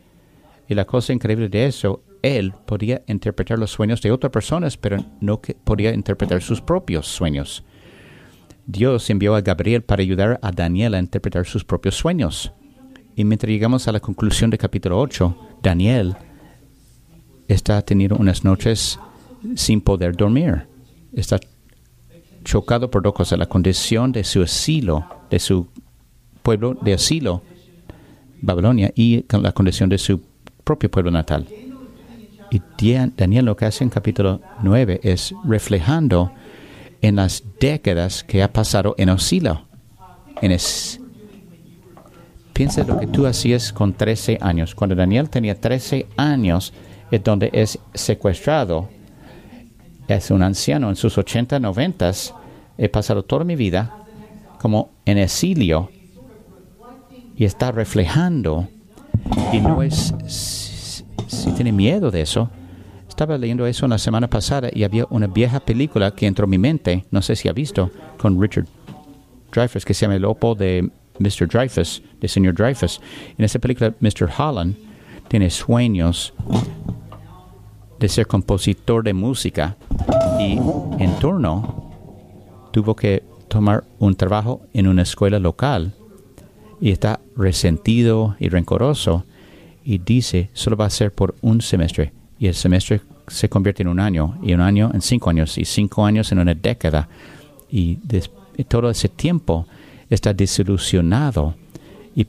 Y 0.66 0.74
la 0.74 0.86
cosa 0.86 1.12
increíble 1.12 1.50
de 1.50 1.66
eso, 1.66 2.02
él 2.22 2.54
podía 2.64 3.02
interpretar 3.06 3.58
los 3.58 3.70
sueños 3.70 4.00
de 4.00 4.10
otras 4.10 4.32
personas, 4.32 4.78
pero 4.78 5.04
no 5.20 5.42
podía 5.64 5.92
interpretar 5.92 6.40
sus 6.40 6.62
propios 6.62 7.06
sueños. 7.06 7.62
Dios 8.64 9.10
envió 9.10 9.34
a 9.34 9.42
Gabriel 9.42 9.82
para 9.82 10.02
ayudar 10.02 10.38
a 10.40 10.50
Daniel 10.52 10.94
a 10.94 10.98
interpretar 10.98 11.44
sus 11.44 11.64
propios 11.64 11.96
sueños. 11.96 12.52
Y 13.16 13.24
mientras 13.24 13.50
llegamos 13.50 13.86
a 13.88 13.92
la 13.92 14.00
conclusión 14.00 14.48
del 14.48 14.58
capítulo 14.58 14.98
8, 14.98 15.58
Daniel 15.62 16.16
está 17.48 17.82
teniendo 17.82 18.16
unas 18.16 18.44
noches 18.44 18.98
sin 19.56 19.80
poder 19.80 20.16
dormir. 20.16 20.66
Está 21.12 21.40
chocado 22.44 22.90
por 22.90 23.02
dos 23.02 23.12
cosas, 23.12 23.38
la 23.38 23.46
condición 23.46 24.12
de 24.12 24.24
su 24.24 24.42
asilo, 24.42 25.06
de 25.28 25.38
su 25.38 25.68
pueblo 26.42 26.74
de 26.80 26.94
asilo, 26.94 27.42
Babilonia, 28.40 28.92
y 28.94 29.22
con 29.22 29.42
la 29.42 29.52
condición 29.52 29.88
de 29.88 29.98
su 29.98 30.20
propio 30.64 30.90
pueblo 30.90 31.10
natal. 31.10 31.46
Y 32.50 32.60
Daniel 33.16 33.46
lo 33.46 33.56
que 33.56 33.64
hace 33.64 33.82
en 33.84 33.90
capítulo 33.90 34.40
9 34.62 35.00
es 35.02 35.34
reflejando 35.44 36.32
en 37.00 37.16
las 37.16 37.42
décadas 37.58 38.22
que 38.24 38.42
ha 38.42 38.52
pasado 38.52 38.94
en 38.98 39.08
asilo. 39.08 39.62
En 40.40 40.52
es- 40.52 40.98
Piensa 42.52 42.84
lo 42.84 43.00
que 43.00 43.06
tú 43.06 43.26
hacías 43.26 43.72
con 43.72 43.94
13 43.94 44.36
años. 44.40 44.74
Cuando 44.74 44.94
Daniel 44.94 45.30
tenía 45.30 45.58
13 45.58 46.06
años, 46.18 46.74
es 47.10 47.24
donde 47.24 47.48
es 47.54 47.78
secuestrado. 47.94 48.90
Es 50.06 50.30
un 50.30 50.42
anciano 50.42 50.90
en 50.90 50.96
sus 50.96 51.16
80, 51.16 51.58
90. 51.58 52.12
He 52.76 52.88
pasado 52.90 53.22
toda 53.22 53.44
mi 53.44 53.56
vida 53.56 54.04
como 54.60 54.90
en 55.06 55.16
exilio 55.18 55.90
y 57.36 57.44
está 57.44 57.72
reflejando. 57.72 58.68
Y 59.52 59.60
no 59.60 59.82
es 59.82 60.14
si, 60.26 61.52
tiene 61.52 61.72
miedo 61.72 62.10
de 62.10 62.22
eso. 62.22 62.50
Estaba 63.08 63.36
leyendo 63.36 63.66
eso 63.66 63.86
la 63.86 63.98
semana 63.98 64.28
pasada 64.28 64.68
y 64.72 64.84
había 64.84 65.06
una 65.10 65.26
vieja 65.26 65.60
película 65.60 66.12
que 66.12 66.26
entró 66.26 66.44
en 66.44 66.50
mi 66.50 66.58
mente, 66.58 67.04
no 67.10 67.20
sé 67.22 67.36
si 67.36 67.48
ha 67.48 67.52
visto, 67.52 67.90
con 68.18 68.40
Richard 68.40 68.66
Dreyfuss, 69.52 69.84
que 69.84 69.94
se 69.94 70.02
llama 70.02 70.16
El 70.16 70.24
Opo 70.24 70.54
de 70.54 70.90
Mr. 71.18 71.46
Dreyfuss, 71.46 72.02
de 72.20 72.28
Señor 72.28 72.54
Dreyfuss. 72.54 73.00
En 73.36 73.44
esa 73.44 73.58
película, 73.58 73.94
Mr. 74.00 74.30
Holland 74.36 74.74
tiene 75.28 75.50
sueños 75.50 76.32
de 77.98 78.08
ser 78.08 78.26
compositor 78.26 79.04
de 79.04 79.12
música 79.12 79.76
y 80.40 80.58
en 80.98 81.14
turno 81.20 81.90
tuvo 82.72 82.96
que 82.96 83.22
tomar 83.48 83.84
un 83.98 84.14
trabajo 84.16 84.62
en 84.72 84.88
una 84.88 85.02
escuela 85.02 85.38
local 85.38 85.94
y 86.82 86.90
está 86.90 87.20
resentido 87.36 88.34
y 88.40 88.48
rencoroso 88.48 89.24
y 89.84 89.98
dice 89.98 90.50
solo 90.52 90.76
va 90.76 90.86
a 90.86 90.90
ser 90.90 91.12
por 91.12 91.36
un 91.40 91.60
semestre. 91.60 92.12
Y 92.40 92.48
el 92.48 92.54
semestre 92.54 93.00
se 93.28 93.48
convierte 93.48 93.84
en 93.84 93.88
un 93.88 94.00
año 94.00 94.36
y 94.42 94.52
un 94.52 94.60
año 94.60 94.90
en 94.92 95.00
cinco 95.00 95.30
años 95.30 95.56
y 95.58 95.64
cinco 95.64 96.04
años 96.04 96.32
en 96.32 96.40
una 96.40 96.54
década. 96.54 97.08
Y, 97.70 97.98
todo 98.68 98.90
ese 98.90 99.08
tiempo 99.08 99.66
está 100.10 100.34
desilusionado 100.34 101.54
y 102.14 102.26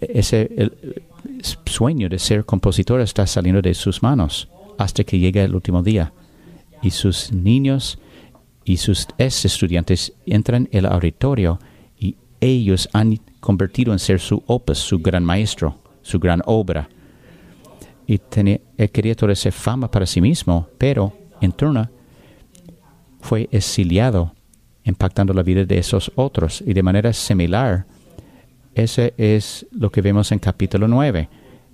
ese 0.00 0.50
sueño 1.66 2.08
de 2.08 2.18
ser 2.18 2.44
compositor 2.44 3.00
está 3.00 3.26
saliendo 3.26 3.62
de 3.62 3.74
sus 3.74 4.02
manos 4.02 4.48
hasta 4.78 5.04
que 5.04 5.18
llega 5.18 5.44
el 5.44 5.54
último 5.54 5.82
día. 5.82 6.12
Y 6.82 6.90
sus 6.90 7.30
niños 7.30 7.98
y 8.64 8.78
sus 8.78 9.06
ex 9.18 9.44
estudiantes 9.44 10.14
entran 10.24 10.66
en 10.72 10.78
el 10.78 10.86
auditorio 10.86 11.60
ellos 12.42 12.88
han 12.92 13.18
convertido 13.40 13.92
en 13.92 13.98
ser 13.98 14.20
su 14.20 14.42
opus, 14.46 14.78
su 14.78 14.98
gran 14.98 15.24
maestro, 15.24 15.78
su 16.02 16.18
gran 16.18 16.42
obra. 16.44 16.88
Y 18.06 18.18
quería 18.88 19.14
toda 19.14 19.32
esa 19.32 19.50
fama 19.52 19.90
para 19.90 20.06
sí 20.06 20.20
mismo, 20.20 20.68
pero 20.76 21.16
en 21.40 21.52
turno 21.52 21.88
fue 23.20 23.48
exiliado, 23.52 24.34
impactando 24.84 25.32
la 25.32 25.42
vida 25.42 25.64
de 25.64 25.78
esos 25.78 26.10
otros. 26.16 26.62
Y 26.66 26.74
de 26.74 26.82
manera 26.82 27.12
similar, 27.12 27.86
ese 28.74 29.14
es 29.16 29.64
lo 29.70 29.90
que 29.90 30.02
vemos 30.02 30.32
en 30.32 30.40
capítulo 30.40 30.88
9. 30.88 31.28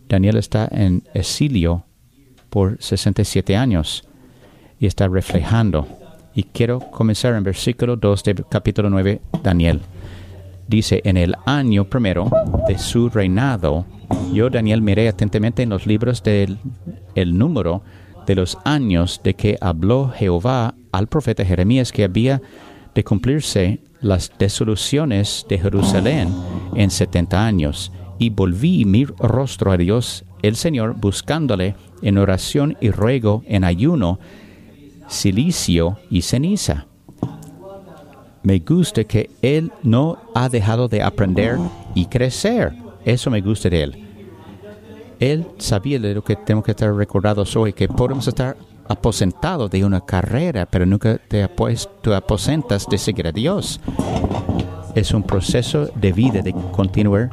Daniel 0.09 0.37
está 0.37 0.69
en 0.71 1.03
exilio 1.15 1.85
por 2.51 2.77
67 2.81 3.57
años 3.57 4.07
y 4.79 4.87
está 4.87 5.09
reflejando. 5.09 5.89
Y 6.35 6.45
quiero 6.45 6.79
comenzar 6.79 7.35
en 7.35 7.43
versículo 7.43 7.97
2 7.97 8.23
del 8.25 8.45
capítulo 8.49 8.91
9, 8.91 9.21
Daniel. 9.43 9.81
Dice, 10.69 11.01
en 11.05 11.17
el 11.17 11.35
año 11.47 11.85
primero 11.89 12.31
de 12.69 12.79
su 12.79 13.09
reinado, 13.09 13.87
yo, 14.33 14.51
Daniel, 14.51 14.83
miré 14.83 15.09
atentamente 15.09 15.63
en 15.63 15.71
los 15.71 15.87
libros 15.87 16.23
del 16.23 16.59
el 17.15 17.37
número 17.37 17.83
de 18.27 18.35
los 18.35 18.59
años 18.65 19.23
de 19.25 19.33
que 19.33 19.57
habló 19.63 20.11
Jehová 20.11 20.75
al 20.93 21.07
profeta 21.07 21.45
Jeremías 21.45 21.91
que 21.91 22.05
había 22.05 22.43
de 22.95 23.03
cumplirse 23.03 23.81
las 24.03 24.31
desoluciones 24.39 25.47
de 25.49 25.59
Jerusalén 25.59 26.29
en 26.75 26.91
setenta 26.91 27.47
años. 27.47 27.91
Y 28.19 28.29
volví 28.29 28.85
mi 28.85 29.07
rostro 29.07 29.73
a 29.73 29.79
Dios, 29.79 30.27
el 30.43 30.57
Señor, 30.57 30.97
buscándole 30.99 31.77
en 32.03 32.19
oración 32.19 32.77
y 32.81 32.91
ruego, 32.91 33.43
en 33.47 33.65
ayuno, 33.65 34.19
silicio 35.09 35.99
y 36.11 36.23
ceniza. 36.23 36.88
Me 38.49 38.61
gusta 38.61 39.05
que 39.05 39.29
Él 39.43 39.71
no 39.83 40.17
ha 40.35 40.49
dejado 40.49 40.89
de 40.89 41.03
aprender 41.03 41.59
y 41.95 42.07
crecer. 42.07 42.73
Eso 43.05 43.31
me 43.31 43.43
gusta 43.43 43.69
de 43.69 43.83
Él. 43.83 44.09
Él 45.21 45.47
sabía 45.59 45.99
de 45.99 46.15
lo 46.15 46.25
que 46.25 46.35
tengo 46.35 46.63
que 46.63 46.71
estar 46.71 46.91
recordados 46.95 47.55
hoy, 47.57 47.75
que 47.75 47.89
podemos 47.89 48.27
estar 48.27 48.57
aposentados 48.89 49.71
de 49.71 49.85
una 49.85 50.01
carrera, 50.01 50.65
pero 50.65 50.87
nunca 50.87 51.19
te 51.19 51.43
aposentas 51.43 52.87
de 52.87 52.97
seguir 52.97 53.27
a 53.27 53.33
Dios. 53.33 53.83
Es 54.95 55.13
un 55.13 55.25
proceso 55.25 55.91
de 55.95 56.13
vida, 56.13 56.41
de 56.41 56.55
continuar 56.73 57.29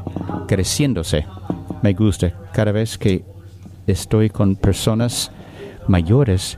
creciéndose. 0.50 1.26
Me 1.82 1.94
gusta. 1.94 2.34
Cada 2.52 2.74
vez 2.74 2.98
que 2.98 3.24
estoy 3.88 4.30
con 4.30 4.58
personas 4.58 5.32
mayores, 5.88 6.58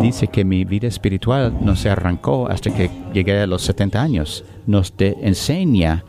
dice 0.00 0.28
que 0.28 0.44
mi 0.44 0.64
vida 0.64 0.86
espiritual 0.86 1.56
no 1.60 1.76
se 1.76 1.90
arrancó 1.90 2.48
hasta 2.48 2.74
que 2.74 2.90
llegué 3.12 3.40
a 3.40 3.46
los 3.46 3.62
70 3.62 4.00
años. 4.00 4.44
Nos 4.66 4.92
enseña 4.98 6.04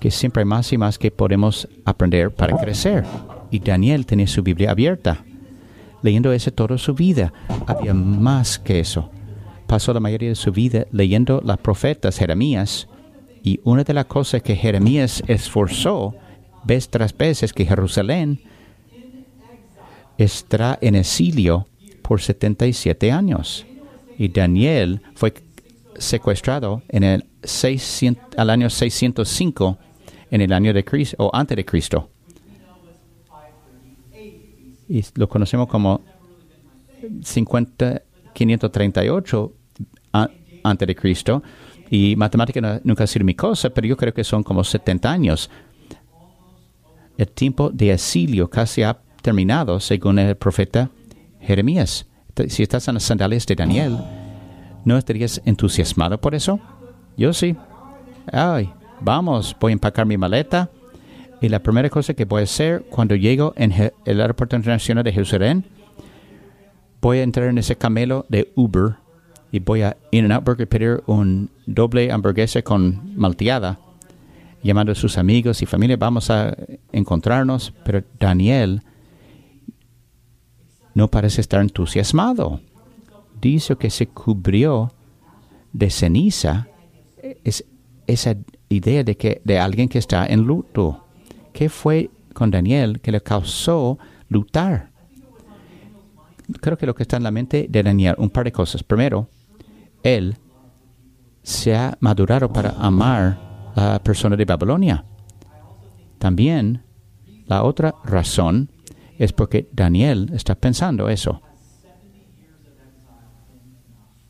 que 0.00 0.10
siempre 0.10 0.42
hay 0.42 0.46
más 0.46 0.72
y 0.72 0.78
más 0.78 0.98
que 0.98 1.10
podemos 1.10 1.68
aprender 1.84 2.30
para 2.30 2.56
crecer. 2.56 3.04
Y 3.50 3.58
Daniel 3.58 4.06
tenía 4.06 4.26
su 4.26 4.42
Biblia 4.42 4.70
abierta, 4.70 5.24
leyendo 6.02 6.32
eso 6.32 6.50
toda 6.52 6.78
su 6.78 6.94
vida. 6.94 7.32
Había 7.66 7.94
más 7.94 8.58
que 8.58 8.80
eso. 8.80 9.10
Pasó 9.66 9.92
la 9.92 10.00
mayoría 10.00 10.30
de 10.30 10.34
su 10.34 10.52
vida 10.52 10.86
leyendo 10.92 11.42
las 11.44 11.58
profetas 11.58 12.18
Jeremías. 12.18 12.88
Y 13.42 13.60
una 13.64 13.84
de 13.84 13.94
las 13.94 14.06
cosas 14.06 14.42
que 14.42 14.56
Jeremías 14.56 15.22
esforzó 15.26 16.14
vez 16.64 16.88
tras 16.88 17.16
vez 17.16 17.42
es 17.42 17.52
que 17.52 17.66
Jerusalén 17.66 18.40
estará 20.18 20.78
en 20.80 20.96
exilio 20.96 21.66
por 22.08 22.22
77 22.22 23.12
años. 23.12 23.66
Y 24.18 24.28
Daniel 24.28 25.02
fue 25.14 25.34
secuestrado 25.98 26.82
en 26.88 27.04
el 27.04 27.24
600 27.42 28.38
al 28.38 28.48
año 28.50 28.70
605 28.70 29.76
en 30.30 30.40
el 30.40 30.52
año 30.54 30.72
de 30.72 30.84
Cristo 30.84 31.16
o 31.18 31.30
antes 31.34 31.54
de 31.56 31.64
Cristo. 31.66 32.08
Y 34.88 35.04
lo 35.16 35.28
conocemos 35.28 35.68
como 35.68 36.00
50 37.22 38.02
538 38.32 39.52
a- 40.12 40.30
antes 40.62 40.88
de 40.88 40.94
Cristo 40.94 41.42
y 41.90 42.16
matemática 42.16 42.60
no- 42.60 42.80
nunca 42.84 43.04
ha 43.04 43.06
sido 43.06 43.24
mi 43.24 43.34
cosa, 43.34 43.70
pero 43.70 43.86
yo 43.86 43.96
creo 43.96 44.14
que 44.14 44.24
son 44.24 44.42
como 44.42 44.64
70 44.64 45.10
años. 45.10 45.50
el 47.18 47.26
tiempo 47.26 47.68
de 47.70 47.90
exilio 47.92 48.48
casi 48.48 48.84
ha 48.84 48.96
terminado, 49.22 49.80
según 49.80 50.20
el 50.20 50.36
profeta 50.36 50.88
Jeremías. 51.40 52.06
Si 52.48 52.62
estás 52.62 52.86
en 52.88 52.94
las 52.94 53.02
sandalias 53.02 53.46
de 53.46 53.56
Daniel, 53.56 53.98
¿no 54.84 54.96
estarías 54.96 55.40
entusiasmado 55.44 56.20
por 56.20 56.34
eso? 56.34 56.60
Yo 57.16 57.32
sí. 57.32 57.56
Ay, 58.32 58.72
vamos, 59.00 59.56
voy 59.58 59.72
a 59.72 59.74
empacar 59.74 60.06
mi 60.06 60.16
maleta. 60.16 60.70
Y 61.40 61.48
la 61.48 61.62
primera 61.62 61.88
cosa 61.88 62.14
que 62.14 62.24
voy 62.24 62.40
a 62.40 62.44
hacer 62.44 62.84
cuando 62.90 63.14
llego 63.14 63.52
en 63.56 63.72
el 64.04 64.20
aeropuerto 64.20 64.56
internacional 64.56 65.04
de 65.04 65.12
Jerusalén, 65.12 65.64
voy 67.00 67.18
a 67.18 67.22
entrar 67.22 67.48
en 67.48 67.58
ese 67.58 67.76
camelo 67.76 68.26
de 68.28 68.52
Uber 68.56 68.96
y 69.50 69.60
voy 69.60 69.82
a 69.82 69.96
In-N-Out 70.10 70.44
Burger 70.44 70.68
pedir 70.68 71.02
un 71.06 71.50
doble 71.66 72.12
hamburguesa 72.12 72.62
con 72.62 73.16
malteada, 73.16 73.78
llamando 74.62 74.92
a 74.92 74.94
sus 74.94 75.16
amigos 75.16 75.62
y 75.62 75.66
familia, 75.66 75.96
vamos 75.96 76.30
a 76.30 76.56
encontrarnos, 76.92 77.72
pero 77.84 78.02
Daniel 78.18 78.82
no 80.98 81.08
parece 81.08 81.40
estar 81.40 81.60
entusiasmado. 81.60 82.60
Dice 83.40 83.76
que 83.76 83.88
se 83.88 84.08
cubrió 84.08 84.92
de 85.72 85.90
ceniza. 85.90 86.66
Es 87.44 87.64
esa 88.08 88.34
idea 88.68 89.04
de 89.04 89.16
que 89.16 89.40
de 89.44 89.60
alguien 89.60 89.88
que 89.88 90.00
está 90.00 90.26
en 90.26 90.40
luto. 90.42 91.04
¿Qué 91.52 91.68
fue 91.68 92.10
con 92.34 92.50
Daniel 92.50 93.00
que 93.00 93.12
le 93.12 93.20
causó 93.20 93.96
lutar? 94.28 94.90
Creo 96.60 96.76
que 96.76 96.86
lo 96.86 96.96
que 96.96 97.04
está 97.04 97.16
en 97.16 97.22
la 97.22 97.30
mente 97.30 97.68
de 97.70 97.82
Daniel, 97.84 98.16
un 98.18 98.30
par 98.30 98.42
de 98.42 98.50
cosas. 98.50 98.82
Primero, 98.82 99.28
él 100.02 100.36
se 101.44 101.76
ha 101.76 101.96
madurado 102.00 102.52
para 102.52 102.70
amar 102.70 103.38
a 103.76 103.92
la 103.92 104.02
persona 104.02 104.34
de 104.34 104.44
Babilonia. 104.44 105.04
También, 106.18 106.82
la 107.46 107.62
otra 107.62 107.94
razón 108.02 108.72
es 109.18 109.32
porque 109.32 109.68
Daniel 109.72 110.30
está 110.32 110.54
pensando 110.54 111.08
eso. 111.08 111.42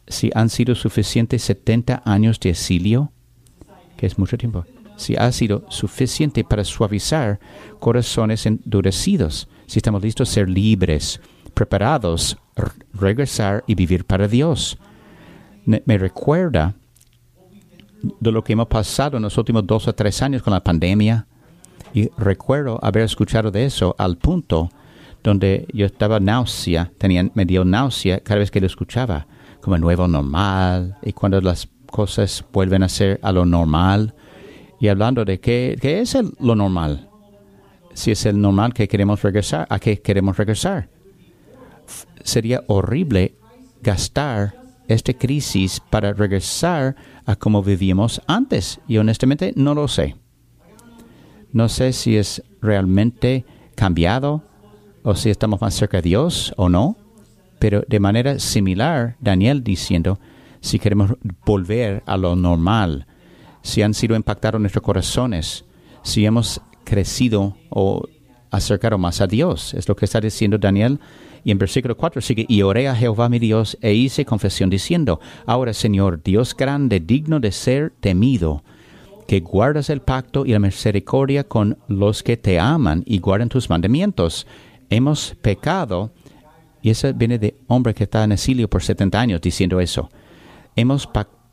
Si 0.06 0.30
han 0.34 0.48
sido 0.48 0.74
suficientes 0.74 1.42
70 1.42 2.02
años 2.04 2.40
de 2.40 2.50
exilio, 2.50 3.12
que 3.96 4.06
es 4.06 4.18
mucho 4.18 4.38
tiempo, 4.38 4.64
si 4.96 5.14
ha 5.16 5.30
sido 5.32 5.64
suficiente 5.68 6.42
para 6.42 6.64
suavizar 6.64 7.38
corazones 7.78 8.46
endurecidos, 8.46 9.48
si 9.66 9.78
estamos 9.78 10.02
listos 10.02 10.30
a 10.30 10.32
ser 10.32 10.48
libres, 10.48 11.20
preparados, 11.52 12.38
regresar 12.94 13.62
y 13.66 13.74
vivir 13.74 14.04
para 14.04 14.26
Dios. 14.26 14.78
Me 15.64 15.98
recuerda 15.98 16.74
de 18.20 18.32
lo 18.32 18.42
que 18.42 18.52
hemos 18.52 18.68
pasado 18.68 19.16
en 19.16 19.22
los 19.22 19.36
últimos 19.38 19.66
dos 19.66 19.88
o 19.88 19.94
tres 19.94 20.22
años 20.22 20.42
con 20.42 20.52
la 20.52 20.62
pandemia. 20.62 21.26
Y 21.94 22.10
recuerdo 22.16 22.78
haber 22.82 23.04
escuchado 23.04 23.50
de 23.50 23.64
eso 23.64 23.94
al 23.98 24.18
punto 24.18 24.70
donde 25.22 25.66
yo 25.72 25.86
estaba 25.86 26.20
náusea, 26.20 26.92
tenía, 26.98 27.28
me 27.34 27.44
dio 27.44 27.64
náusea 27.64 28.20
cada 28.20 28.40
vez 28.40 28.50
que 28.50 28.60
lo 28.60 28.66
escuchaba, 28.66 29.26
como 29.60 29.76
nuevo 29.78 30.06
normal, 30.08 30.96
y 31.02 31.12
cuando 31.12 31.40
las 31.40 31.68
cosas 31.90 32.44
vuelven 32.52 32.82
a 32.82 32.88
ser 32.88 33.18
a 33.22 33.32
lo 33.32 33.44
normal, 33.44 34.14
y 34.80 34.88
hablando 34.88 35.24
de 35.24 35.40
qué, 35.40 35.76
qué 35.80 36.00
es 36.00 36.14
el- 36.14 36.32
lo 36.38 36.54
normal, 36.54 37.08
si 37.94 38.12
es 38.12 38.24
el 38.26 38.40
normal 38.40 38.72
que 38.72 38.86
queremos 38.86 39.22
regresar, 39.22 39.66
a 39.68 39.78
qué 39.78 40.00
queremos 40.00 40.36
regresar. 40.36 40.88
Sería 42.22 42.62
horrible 42.68 43.34
gastar 43.82 44.54
esta 44.86 45.12
crisis 45.12 45.80
para 45.90 46.12
regresar 46.12 46.94
a 47.26 47.36
como 47.36 47.62
vivíamos 47.62 48.22
antes, 48.26 48.80
y 48.86 48.98
honestamente 48.98 49.52
no 49.56 49.74
lo 49.74 49.88
sé. 49.88 50.16
No 51.52 51.68
sé 51.68 51.92
si 51.92 52.16
es 52.16 52.42
realmente 52.60 53.44
cambiado 53.74 54.44
o 55.08 55.16
si 55.16 55.30
estamos 55.30 55.62
más 55.62 55.72
cerca 55.72 55.98
de 55.98 56.10
Dios 56.10 56.52
o 56.58 56.68
no, 56.68 56.94
pero 57.58 57.82
de 57.88 57.98
manera 57.98 58.38
similar, 58.38 59.16
Daniel 59.20 59.64
diciendo, 59.64 60.20
si 60.60 60.78
queremos 60.78 61.14
volver 61.46 62.02
a 62.04 62.18
lo 62.18 62.36
normal, 62.36 63.06
si 63.62 63.80
han 63.80 63.94
sido 63.94 64.14
impactados 64.14 64.60
nuestros 64.60 64.84
corazones, 64.84 65.64
si 66.02 66.26
hemos 66.26 66.60
crecido 66.84 67.56
o 67.70 68.02
acercado 68.50 68.98
más 68.98 69.22
a 69.22 69.26
Dios, 69.26 69.72
es 69.72 69.88
lo 69.88 69.96
que 69.96 70.04
está 70.04 70.20
diciendo 70.20 70.58
Daniel. 70.58 71.00
Y 71.42 71.52
en 71.52 71.58
versículo 71.58 71.96
4 71.96 72.20
sigue, 72.20 72.44
y 72.46 72.60
oré 72.60 72.86
a 72.86 72.94
Jehová 72.94 73.30
mi 73.30 73.38
Dios 73.38 73.78
e 73.80 73.94
hice 73.94 74.26
confesión 74.26 74.68
diciendo, 74.68 75.20
ahora 75.46 75.72
Señor, 75.72 76.22
Dios 76.22 76.54
grande, 76.54 77.00
digno 77.00 77.40
de 77.40 77.52
ser 77.52 77.94
temido, 77.98 78.62
que 79.26 79.40
guardas 79.40 79.88
el 79.88 80.02
pacto 80.02 80.44
y 80.44 80.52
la 80.52 80.58
misericordia 80.58 81.44
con 81.44 81.78
los 81.88 82.22
que 82.22 82.36
te 82.36 82.58
aman 82.58 83.04
y 83.06 83.20
guardan 83.20 83.48
tus 83.48 83.70
mandamientos. 83.70 84.46
Hemos 84.90 85.34
pecado, 85.42 86.12
y 86.82 86.90
eso 86.90 87.12
viene 87.14 87.38
de 87.38 87.56
hombre 87.66 87.94
que 87.94 88.04
está 88.04 88.24
en 88.24 88.32
exilio 88.32 88.68
por 88.68 88.82
70 88.82 89.20
años 89.20 89.40
diciendo 89.40 89.80
eso. 89.80 90.08
Hemos, 90.76 91.08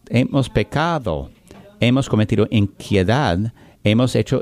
hemos 0.09 0.49
pecado, 0.49 1.31
hemos 1.79 2.07
cometido 2.09 2.47
inquiedad, 2.51 3.53
hemos 3.83 4.15
hecho 4.15 4.41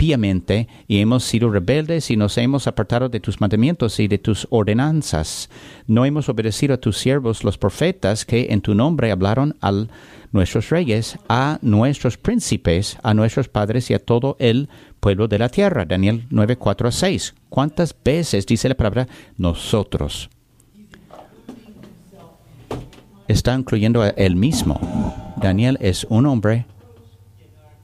y 0.00 1.00
hemos 1.00 1.24
sido 1.24 1.50
rebeldes 1.50 2.10
y 2.10 2.16
nos 2.16 2.38
hemos 2.38 2.66
apartado 2.66 3.10
de 3.10 3.20
tus 3.20 3.38
mandamientos 3.38 4.00
y 4.00 4.08
de 4.08 4.16
tus 4.16 4.46
ordenanzas. 4.48 5.50
No 5.86 6.06
hemos 6.06 6.30
obedecido 6.30 6.72
a 6.72 6.80
tus 6.80 6.96
siervos 6.96 7.44
los 7.44 7.58
profetas 7.58 8.24
que 8.24 8.46
en 8.48 8.62
tu 8.62 8.74
nombre 8.74 9.10
hablaron 9.10 9.56
a 9.60 9.88
nuestros 10.32 10.70
reyes, 10.70 11.18
a 11.28 11.58
nuestros 11.60 12.16
príncipes, 12.16 12.96
a 13.02 13.12
nuestros 13.12 13.48
padres 13.48 13.90
y 13.90 13.94
a 13.94 13.98
todo 13.98 14.36
el 14.38 14.70
pueblo 15.00 15.28
de 15.28 15.38
la 15.38 15.50
tierra. 15.50 15.84
Daniel 15.84 16.24
9, 16.30 16.56
4 16.56 16.88
a 16.88 16.92
6. 16.92 17.34
¿Cuántas 17.50 17.94
veces 18.02 18.46
dice 18.46 18.70
la 18.70 18.76
palabra 18.76 19.06
nosotros? 19.36 20.30
Está 23.28 23.54
incluyendo 23.54 24.00
a 24.00 24.08
él 24.08 24.34
mismo. 24.34 24.80
Daniel 25.36 25.76
es 25.82 26.06
un 26.08 26.24
hombre 26.24 26.64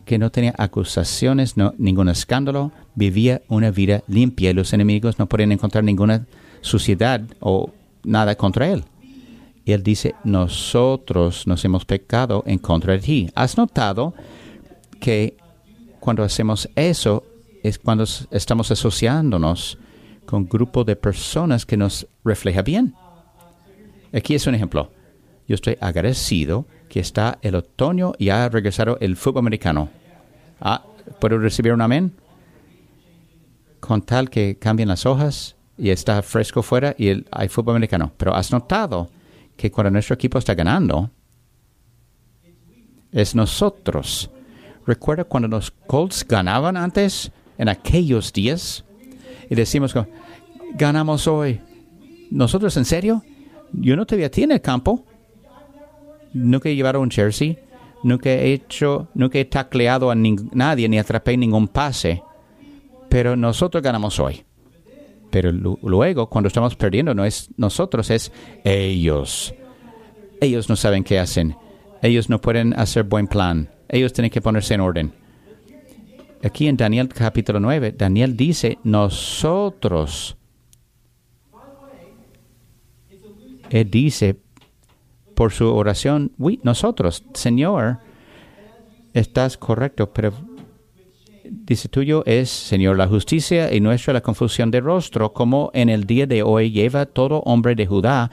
que 0.07 0.19
no 0.19 0.31
tenía 0.31 0.55
acusaciones, 0.57 1.57
no, 1.57 1.75
ningún 1.79 2.09
escándalo, 2.09 2.71
vivía 2.95 3.42
una 3.49 3.73
vida 3.73 4.05
limpia 4.07 4.51
y 4.51 4.55
los 4.55 4.73
enemigos 4.73 5.19
no 5.19 5.27
podían 5.27 5.51
encontrar 5.51 5.83
ninguna 5.83 6.27
suciedad 6.61 7.21
o 7.40 7.71
nada 8.05 8.37
contra 8.37 8.69
él. 8.69 8.85
Él 9.66 9.83
dice, 9.83 10.14
nosotros 10.23 11.49
nos 11.49 11.64
hemos 11.64 11.85
pecado 11.85 12.45
en 12.47 12.59
contra 12.59 12.92
de 12.92 13.01
ti. 13.01 13.31
¿Has 13.35 13.57
notado 13.57 14.14
que 15.01 15.37
cuando 15.99 16.23
hacemos 16.23 16.71
eso 16.77 17.25
es 17.64 17.77
cuando 17.81 18.05
estamos 18.31 18.71
asociándonos 18.71 19.77
con 20.25 20.42
un 20.42 20.49
grupo 20.49 20.85
de 20.85 20.95
personas 20.95 21.66
que 21.66 21.77
nos 21.77 22.07
refleja 22.25 22.62
bien? 22.62 22.95
Aquí 24.12 24.37
es 24.37 24.47
un 24.47 24.55
ejemplo. 24.55 24.88
Yo 25.49 25.57
estoy 25.57 25.77
agradecido 25.81 26.64
que 26.88 27.01
está 27.01 27.38
el 27.42 27.55
otoño 27.55 28.12
y 28.18 28.29
ha 28.31 28.49
regresado 28.49 28.99
el 29.01 29.16
fútbol 29.16 29.40
americano. 29.40 29.88
Ah, 30.61 30.83
¿Puedo 31.20 31.38
recibir 31.38 31.72
un 31.72 31.81
amén? 31.83 32.12
Con 33.81 34.03
tal 34.03 34.31
que 34.31 34.57
cambien 34.59 34.88
las 34.88 35.07
hojas 35.07 35.55
y 35.79 35.90
está 35.90 36.22
fresco 36.22 36.62
fuera 36.62 36.94
y 36.99 37.09
el- 37.09 37.27
hay 37.31 37.49
fútbol 37.49 37.75
americano. 37.77 38.12
Pero 38.16 38.35
has 38.35 38.51
notado 38.51 39.11
que 39.57 39.70
cuando 39.70 39.90
nuestro 39.90 40.14
equipo 40.14 40.38
está 40.38 40.55
ganando, 40.55 41.11
es 43.12 43.35
nosotros. 43.35 44.31
¿Recuerda 44.87 45.25
cuando 45.25 45.49
los 45.49 45.70
Colts 45.70 46.27
ganaban 46.27 46.77
antes, 46.77 47.31
en 47.59 47.68
aquellos 47.68 48.33
días? 48.33 48.85
Y 49.49 49.55
decimos, 49.55 49.94
ganamos 50.75 51.27
hoy. 51.27 51.61
¿Nosotros 52.31 52.77
en 52.77 52.85
serio? 52.85 53.22
Yo 53.72 53.96
no 53.96 54.07
te 54.07 54.16
vi 54.16 54.25
a 54.25 54.31
ti 54.31 54.42
en 54.42 54.53
el 54.53 54.61
campo. 54.61 55.05
Nunca 56.37 56.68
he 56.68 56.75
llevado 56.77 57.01
un 57.01 57.11
jersey. 57.11 57.59
Nunca 58.03 58.31
he 58.31 58.53
hecho, 58.53 59.09
nunca 59.14 59.38
he 59.38 59.44
tacleado 59.46 60.11
a 60.11 60.14
nadie 60.14 60.88
ni 60.88 60.99
atrapé 60.99 61.37
ningún 61.37 61.66
pase. 61.66 62.22
Pero 63.09 63.37
nosotros 63.37 63.83
ganamos 63.83 64.20
hoy. 64.20 64.44
Pero 65.31 65.51
lu- 65.51 65.79
luego, 65.83 66.29
cuando 66.29 66.49
estamos 66.49 66.77
perdiendo, 66.77 67.14
no 67.14 67.25
es 67.25 67.49
nosotros, 67.57 68.11
es 68.11 68.31
ellos. 68.64 69.55
Ellos 70.40 70.68
no 70.68 70.77
saben 70.77 71.03
qué 71.05 71.18
hacen. 71.18 71.57
Ellos 72.03 72.29
no 72.29 72.40
pueden 72.40 72.75
hacer 72.79 73.03
buen 73.05 73.27
plan. 73.27 73.70
Ellos 73.88 74.12
tienen 74.12 74.31
que 74.31 74.40
ponerse 74.40 74.75
en 74.75 74.81
orden. 74.81 75.12
Aquí 76.44 76.68
en 76.68 76.77
Daniel 76.77 77.09
capítulo 77.09 77.59
9, 77.59 77.92
Daniel 77.96 78.37
dice, 78.37 78.79
nosotros. 78.85 80.37
Él 83.70 83.90
dice, 83.90 84.37
por 85.37 85.53
su 85.53 85.72
oración, 85.72 86.33
"Oui, 86.38 86.59
nosotros, 86.64 87.22
Señor, 87.35 87.99
estás 89.12 89.57
correcto, 89.57 90.12
pero 90.12 90.33
dice 91.44 91.88
tuyo 91.88 92.25
es, 92.27 92.49
Señor, 92.49 92.96
la 92.96 93.07
justicia 93.07 93.72
y 93.72 93.81
nuestra 93.81 94.14
la 94.14 94.22
confusión 94.22 94.70
de 94.70 94.81
rostro, 94.81 95.33
como 95.33 95.70
en 95.75 95.88
el 95.90 96.05
día 96.05 96.27
de 96.27 96.42
hoy 96.42 96.72
lleva 96.72 97.07
todo 97.07 97.40
hombre 97.44 97.75
de 97.75 97.87
Judá, 97.87 98.31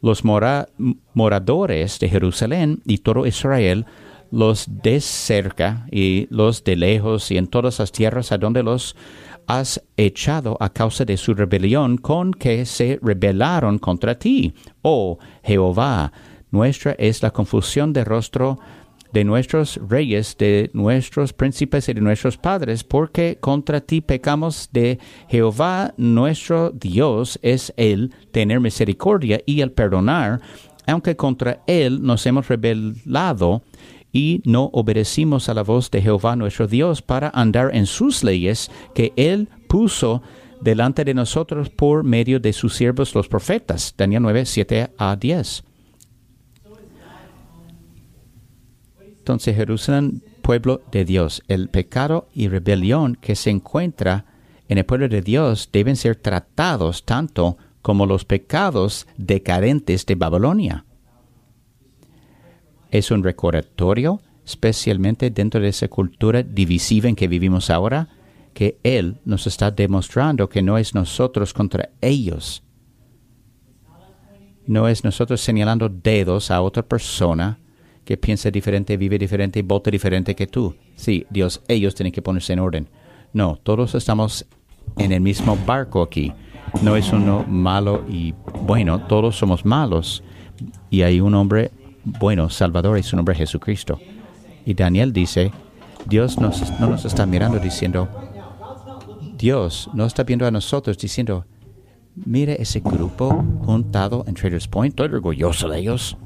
los 0.00 0.24
mora- 0.24 0.68
moradores 1.12 1.98
de 1.98 2.08
Jerusalén 2.08 2.80
y 2.86 2.98
todo 2.98 3.26
Israel, 3.26 3.84
los 4.30 4.66
de 4.82 5.00
cerca 5.00 5.86
y 5.90 6.26
los 6.30 6.62
de 6.64 6.76
lejos 6.76 7.30
y 7.30 7.36
en 7.36 7.48
todas 7.48 7.80
las 7.80 7.92
tierras 7.92 8.32
a 8.32 8.38
donde 8.38 8.62
los 8.62 8.96
has 9.46 9.82
echado 9.96 10.56
a 10.60 10.70
causa 10.70 11.04
de 11.04 11.16
su 11.16 11.34
rebelión 11.34 11.98
con 11.98 12.32
que 12.32 12.64
se 12.64 12.98
rebelaron 13.02 13.78
contra 13.78 14.18
ti. 14.18 14.54
Oh 14.82 15.18
Jehová, 15.42 16.10
nuestra 16.54 16.92
es 16.98 17.22
la 17.22 17.32
confusión 17.32 17.92
de 17.92 18.04
rostro 18.04 18.58
de 19.12 19.24
nuestros 19.24 19.78
reyes, 19.88 20.36
de 20.38 20.70
nuestros 20.72 21.32
príncipes 21.32 21.88
y 21.88 21.94
de 21.94 22.00
nuestros 22.00 22.36
padres, 22.36 22.82
porque 22.82 23.38
contra 23.40 23.80
ti 23.80 24.00
pecamos 24.00 24.68
de 24.72 24.98
Jehová 25.28 25.94
nuestro 25.96 26.70
Dios 26.70 27.38
es 27.42 27.72
el 27.76 28.12
tener 28.32 28.60
misericordia 28.60 29.40
y 29.46 29.60
el 29.60 29.72
perdonar, 29.72 30.40
aunque 30.86 31.16
contra 31.16 31.60
él 31.66 32.02
nos 32.02 32.24
hemos 32.26 32.48
rebelado 32.48 33.62
y 34.12 34.40
no 34.44 34.70
obedecimos 34.72 35.48
a 35.48 35.54
la 35.54 35.62
voz 35.62 35.90
de 35.90 36.02
Jehová 36.02 36.36
nuestro 36.36 36.66
Dios 36.66 37.02
para 37.02 37.30
andar 37.34 37.74
en 37.74 37.86
sus 37.86 38.22
leyes 38.22 38.70
que 38.94 39.12
él 39.16 39.48
puso 39.68 40.22
delante 40.60 41.04
de 41.04 41.14
nosotros 41.14 41.68
por 41.68 42.04
medio 42.04 42.38
de 42.40 42.52
sus 42.52 42.74
siervos 42.74 43.14
los 43.14 43.28
profetas. 43.28 43.94
Daniel 43.96 44.22
9, 44.22 44.46
7 44.46 44.90
a 44.98 45.16
10. 45.16 45.64
Entonces 49.24 49.56
Jerusalén, 49.56 50.22
pueblo 50.42 50.82
de 50.92 51.06
Dios, 51.06 51.42
el 51.48 51.70
pecado 51.70 52.28
y 52.34 52.48
rebelión 52.48 53.16
que 53.18 53.36
se 53.36 53.48
encuentra 53.48 54.26
en 54.68 54.76
el 54.76 54.84
pueblo 54.84 55.08
de 55.08 55.22
Dios 55.22 55.70
deben 55.72 55.96
ser 55.96 56.16
tratados 56.16 57.06
tanto 57.06 57.56
como 57.80 58.04
los 58.04 58.26
pecados 58.26 59.06
decadentes 59.16 60.04
de 60.04 60.14
Babilonia. 60.14 60.84
Es 62.90 63.10
un 63.10 63.24
recordatorio, 63.24 64.20
especialmente 64.44 65.30
dentro 65.30 65.58
de 65.58 65.68
esa 65.68 65.88
cultura 65.88 66.42
divisiva 66.42 67.08
en 67.08 67.16
que 67.16 67.26
vivimos 67.26 67.70
ahora, 67.70 68.10
que 68.52 68.78
Él 68.82 69.16
nos 69.24 69.46
está 69.46 69.70
demostrando 69.70 70.50
que 70.50 70.60
no 70.60 70.76
es 70.76 70.94
nosotros 70.94 71.54
contra 71.54 71.88
ellos. 72.02 72.62
No 74.66 74.86
es 74.86 75.02
nosotros 75.02 75.40
señalando 75.40 75.88
dedos 75.88 76.50
a 76.50 76.60
otra 76.60 76.82
persona 76.82 77.58
que 78.04 78.16
piensa 78.16 78.50
diferente, 78.50 78.96
vive 78.96 79.18
diferente, 79.18 79.62
vota 79.62 79.90
diferente 79.90 80.34
que 80.34 80.46
tú. 80.46 80.74
Sí, 80.96 81.26
Dios, 81.30 81.62
ellos 81.68 81.94
tienen 81.94 82.12
que 82.12 82.22
ponerse 82.22 82.52
en 82.52 82.58
orden. 82.58 82.88
No, 83.32 83.58
todos 83.62 83.94
estamos 83.94 84.46
en 84.96 85.12
el 85.12 85.20
mismo 85.20 85.58
barco 85.66 86.02
aquí. 86.02 86.32
No 86.82 86.96
es 86.96 87.12
uno 87.12 87.44
malo 87.48 88.04
y 88.08 88.34
bueno, 88.62 89.06
todos 89.06 89.36
somos 89.36 89.64
malos. 89.64 90.22
Y 90.90 91.02
hay 91.02 91.20
un 91.20 91.34
hombre 91.34 91.70
bueno, 92.04 92.50
Salvador, 92.50 92.98
y 92.98 93.02
su 93.02 93.16
nombre 93.16 93.32
es 93.32 93.38
Jesucristo. 93.38 93.98
Y 94.66 94.74
Daniel 94.74 95.12
dice, 95.12 95.50
Dios 96.06 96.38
nos, 96.38 96.78
no 96.78 96.88
nos 96.88 97.04
está 97.04 97.26
mirando 97.26 97.58
diciendo, 97.58 98.08
Dios 99.38 99.90
no 99.94 100.04
está 100.04 100.22
viendo 100.22 100.46
a 100.46 100.50
nosotros 100.50 100.98
diciendo, 100.98 101.46
mire 102.14 102.60
ese 102.60 102.80
grupo 102.80 103.44
juntado 103.64 104.24
en 104.26 104.34
Traders 104.34 104.68
Point, 104.68 104.92
estoy 104.92 105.14
orgulloso 105.14 105.68
de 105.68 105.78
ellos. 105.80 106.16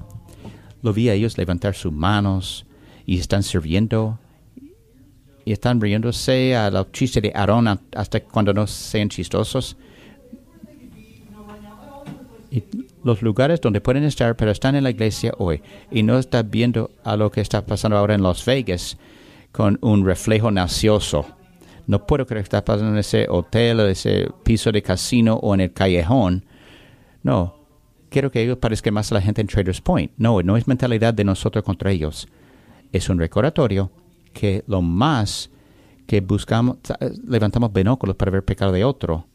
Lo 0.83 0.93
vi 0.93 1.09
a 1.09 1.15
ellos 1.15 1.37
levantar 1.37 1.75
sus 1.75 1.93
manos 1.93 2.67
y 3.05 3.19
están 3.19 3.43
sirviendo 3.43 4.19
y 5.45 5.53
están 5.53 5.81
riéndose 5.81 6.55
a 6.55 6.71
los 6.71 6.93
chistes 6.93 7.23
de 7.23 7.33
Aarón 7.35 7.81
hasta 7.97 8.21
cuando 8.21 8.53
no 8.53 8.67
sean 8.67 9.09
chistosos. 9.09 9.77
Y 12.51 12.63
los 13.03 13.23
lugares 13.23 13.61
donde 13.61 13.81
pueden 13.81 14.05
estar, 14.05 14.37
pero 14.37 14.51
están 14.51 14.75
en 14.75 14.85
la 14.85 14.91
iglesia 14.91 15.33
hoy 15.39 15.63
y 15.91 16.03
no 16.03 16.19
están 16.19 16.51
viendo 16.51 16.91
a 17.03 17.17
lo 17.17 17.31
que 17.31 17.41
está 17.41 17.65
pasando 17.65 17.97
ahora 17.97 18.15
en 18.15 18.23
Las 18.23 18.45
Vegas 18.45 18.99
con 19.51 19.79
un 19.81 20.05
reflejo 20.05 20.51
nacioso. 20.51 21.27
No 21.87 22.07
puedo 22.07 22.27
creer 22.27 22.43
que 22.43 22.49
está 22.49 22.65
pasando 22.65 22.93
en 22.93 22.99
ese 22.99 23.27
hotel 23.31 23.81
o 23.81 23.87
ese 23.87 24.29
piso 24.43 24.71
de 24.71 24.83
casino 24.83 25.37
o 25.37 25.55
en 25.55 25.63
el 25.63 25.73
callejón. 25.73 26.45
No, 27.23 27.58
quiero 28.11 28.31
que 28.31 28.43
ellos 28.43 28.59
parezcan 28.59 28.95
más 28.95 29.11
a 29.13 29.17
la 29.17 29.21
gente 29.21 29.41
en 29.41 29.47
Traders 29.47 29.81
Point. 29.81 30.13
No, 30.17 30.43
no 30.43 30.57
es 30.57 30.67
mentalidad 30.67 31.15
de 31.15 31.25
nosotros 31.25 31.65
contra 31.65 31.91
ellos. 31.91 32.29
Es 32.93 33.09
un 33.09 33.19
recordatorio 33.19 33.91
que 34.33 34.65
lo 34.67 34.83
más 34.83 35.51
que 36.07 36.21
buscamos, 36.21 36.79
levantamos 37.27 37.73
binóculos 37.73 38.17
para 38.17 38.31
ver 38.31 38.45
pecado 38.45 38.73
de 38.73 38.85
otro. 38.85 39.27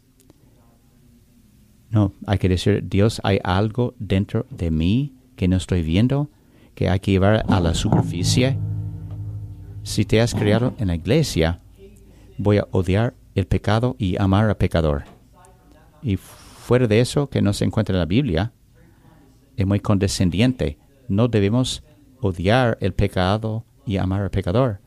No, 1.91 2.13
hay 2.25 2.39
que 2.39 2.49
decir, 2.49 2.83
Dios, 2.89 3.21
hay 3.23 3.39
algo 3.43 3.93
dentro 3.99 4.47
de 4.49 4.71
mí 4.71 5.13
que 5.35 5.47
no 5.47 5.57
estoy 5.57 5.83
viendo, 5.83 6.29
que 6.73 6.89
hay 6.89 6.99
que 6.99 7.11
llevar 7.11 7.45
a 7.47 7.59
la 7.59 7.75
superficie. 7.75 8.57
Si 9.83 10.05
te 10.05 10.19
has 10.19 10.33
criado 10.33 10.73
en 10.79 10.87
la 10.87 10.95
iglesia, 10.95 11.59
voy 12.39 12.57
a 12.57 12.67
odiar 12.71 13.13
el 13.35 13.45
pecado 13.45 13.95
y 13.99 14.19
amar 14.19 14.49
al 14.49 14.57
pecador. 14.57 15.03
Y 16.01 16.17
fuera 16.17 16.87
de 16.87 16.99
eso, 16.99 17.29
que 17.29 17.41
no 17.41 17.53
se 17.53 17.65
encuentra 17.65 17.93
en 17.93 17.99
la 17.99 18.05
Biblia, 18.05 18.51
es 19.57 19.65
muy 19.65 19.79
condescendiente. 19.79 20.77
No 21.07 21.27
debemos 21.27 21.83
odiar 22.21 22.77
el 22.81 22.93
pecado 22.93 23.65
y 23.85 23.97
amar 23.97 24.21
al 24.21 24.31
pecador. 24.31 24.79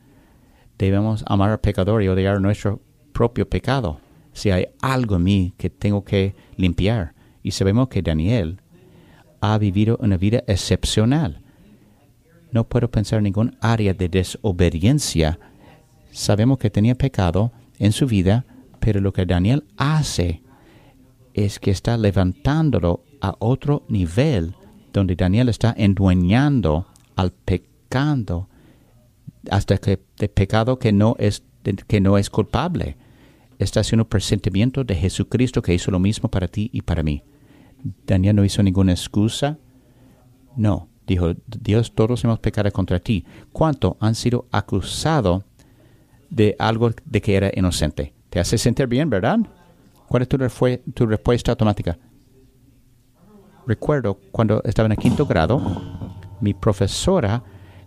Debemos 0.77 1.23
amar 1.27 1.51
al 1.51 1.59
pecador 1.59 2.03
y 2.03 2.07
odiar 2.07 2.41
nuestro 2.41 2.81
propio 3.13 3.49
pecado. 3.49 3.99
Si 4.33 4.51
hay 4.51 4.67
algo 4.81 5.15
en 5.15 5.23
mí 5.23 5.53
que 5.57 5.69
tengo 5.69 6.03
que 6.03 6.35
limpiar. 6.55 7.13
Y 7.41 7.51
sabemos 7.51 7.87
que 7.87 8.01
Daniel 8.01 8.61
ha 9.41 9.57
vivido 9.57 9.97
una 10.01 10.17
vida 10.17 10.43
excepcional. 10.47 11.41
No 12.51 12.67
puedo 12.67 12.89
pensar 12.89 13.17
en 13.17 13.25
ningún 13.25 13.57
área 13.61 13.93
de 13.93 14.09
desobediencia. 14.09 15.39
Sabemos 16.11 16.57
que 16.57 16.69
tenía 16.69 16.95
pecado 16.95 17.51
en 17.79 17.91
su 17.91 18.07
vida, 18.07 18.45
pero 18.79 19.01
lo 19.01 19.13
que 19.13 19.25
Daniel 19.25 19.65
hace 19.77 20.41
es 21.33 21.59
que 21.59 21.71
está 21.71 21.97
levantándolo 21.97 23.03
a 23.21 23.35
otro 23.39 23.83
nivel 23.87 24.55
donde 24.97 25.15
Daniel 25.15 25.49
está 25.49 25.73
endueñando 25.77 26.87
al 27.15 27.31
pecado 27.31 28.49
hasta 29.49 29.77
que 29.77 29.99
el 30.19 30.29
pecado 30.29 30.79
que 30.79 30.91
no 30.91 31.15
es 31.19 31.43
que 31.87 31.99
no 31.99 32.17
es 32.17 32.29
culpable 32.29 32.97
está 33.59 33.81
haciendo 33.81 34.07
presentimiento 34.07 34.83
de 34.83 34.95
Jesucristo 34.95 35.61
que 35.61 35.73
hizo 35.73 35.91
lo 35.91 35.99
mismo 35.99 36.29
para 36.29 36.47
ti 36.47 36.69
y 36.71 36.81
para 36.81 37.03
mí. 37.03 37.23
Daniel 38.05 38.35
no 38.35 38.45
hizo 38.45 38.63
ninguna 38.63 38.91
excusa. 38.91 39.57
No, 40.55 40.87
dijo, 41.05 41.33
Dios, 41.47 41.93
todos 41.93 42.23
hemos 42.23 42.39
pecado 42.39 42.71
contra 42.71 42.99
ti. 42.99 43.25
¿Cuánto 43.51 43.97
han 43.99 44.15
sido 44.15 44.47
acusados 44.51 45.43
de 46.29 46.55
algo 46.59 46.91
de 47.05 47.21
que 47.21 47.35
era 47.35 47.51
inocente? 47.53 48.13
¿Te 48.29 48.39
hace 48.39 48.57
sentir 48.57 48.87
bien, 48.87 49.09
verdad? 49.09 49.39
¿Cuál 50.07 50.23
es 50.23 50.29
tu, 50.29 50.37
tu 50.93 51.05
respuesta 51.05 51.51
automática? 51.51 51.97
Recuerdo 53.67 54.17
cuando 54.31 54.63
estaba 54.63 54.85
en 54.85 54.93
el 54.93 54.97
quinto 54.97 55.25
grado, 55.25 55.61
mi 56.39 56.53
profesora 56.53 57.43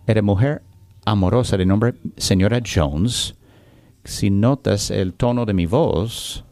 era 0.06 0.20
mujer 0.20 0.62
amorosa 1.06 1.56
de 1.56 1.64
nombre 1.64 1.94
señora 2.18 2.60
Jones. 2.62 3.34
Si 4.04 4.28
notas 4.28 4.90
el 4.90 5.14
tono 5.14 5.46
de 5.46 5.54
mi 5.54 5.64
voz, 5.64 6.44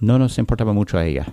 no 0.00 0.18
nos 0.18 0.38
importaba 0.38 0.72
mucho 0.72 0.96
a 0.96 1.04
ella. 1.04 1.26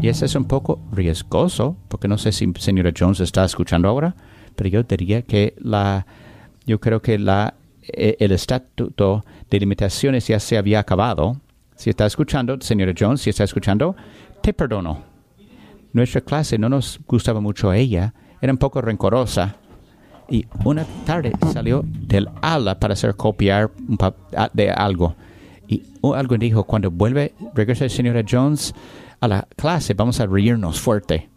Y 0.00 0.08
eso 0.08 0.24
es 0.24 0.34
un 0.34 0.46
poco 0.46 0.80
riesgoso, 0.90 1.76
porque 1.86 2.08
no 2.08 2.18
sé 2.18 2.32
si 2.32 2.52
señora 2.58 2.90
Jones 2.96 3.20
está 3.20 3.44
escuchando 3.44 3.88
ahora, 3.88 4.16
pero 4.56 4.68
yo 4.68 4.82
diría 4.82 5.22
que 5.22 5.54
la, 5.58 6.06
yo 6.66 6.80
creo 6.80 7.00
que 7.02 7.20
la, 7.20 7.54
e, 7.82 8.16
el 8.18 8.32
estatuto 8.32 9.24
de 9.48 9.60
limitaciones 9.60 10.26
ya 10.26 10.40
se 10.40 10.58
había 10.58 10.80
acabado. 10.80 11.36
Si 11.76 11.88
está 11.88 12.04
escuchando, 12.04 12.60
señora 12.60 12.92
Jones, 12.98 13.20
si 13.20 13.30
está 13.30 13.44
escuchando, 13.44 13.94
te 14.42 14.52
perdono. 14.52 15.11
Nuestra 15.92 16.22
clase 16.22 16.58
no 16.58 16.68
nos 16.68 17.00
gustaba 17.06 17.40
mucho 17.40 17.70
a 17.70 17.76
ella, 17.76 18.14
era 18.40 18.52
un 18.52 18.58
poco 18.58 18.80
rencorosa. 18.80 19.56
Y 20.28 20.46
una 20.64 20.84
tarde 21.04 21.32
salió 21.52 21.84
del 21.84 22.28
ala 22.40 22.78
para 22.78 22.94
hacer 22.94 23.14
copiar 23.14 23.70
de 24.54 24.70
algo. 24.70 25.14
Y 25.68 25.82
algo 26.02 26.38
dijo, 26.38 26.64
cuando 26.64 26.90
vuelve, 26.90 27.34
regresa 27.54 27.84
la 27.84 27.90
señora 27.90 28.24
Jones 28.28 28.74
a 29.20 29.28
la 29.28 29.46
clase, 29.56 29.94
vamos 29.94 30.20
a 30.20 30.26
reírnos 30.26 30.80
fuerte. 30.80 31.28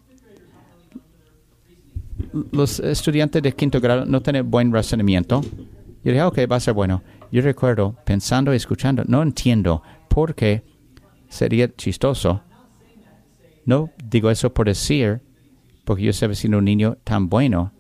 Los 2.52 2.80
estudiantes 2.80 3.44
de 3.44 3.52
quinto 3.52 3.82
grado 3.82 4.06
no 4.06 4.22
tienen 4.22 4.50
buen 4.50 4.72
razonamiento. 4.72 5.42
Yo 6.04 6.12
dije, 6.12 6.24
ok, 6.24 6.40
va 6.50 6.56
a 6.56 6.62
ser 6.62 6.74
bueno. 6.74 7.04
Yo 7.32 7.42
recuerdo, 7.42 7.96
pensando 8.06 8.54
y 8.54 8.58
escuchando, 8.58 9.04
no 9.06 9.22
entiendo 9.22 9.84
por 10.08 10.34
qué 10.36 10.64
sería 11.28 11.74
chistoso 11.76 12.42
no 13.66 13.90
digo 14.04 14.30
eso 14.30 14.54
por 14.54 14.68
decir, 14.68 15.22
porque 15.84 16.04
yo 16.04 16.12
estaba 16.12 16.36
siendo 16.36 16.60
un 16.60 16.66
niño 16.66 16.98
tan 17.04 17.30
bueno. 17.30 17.72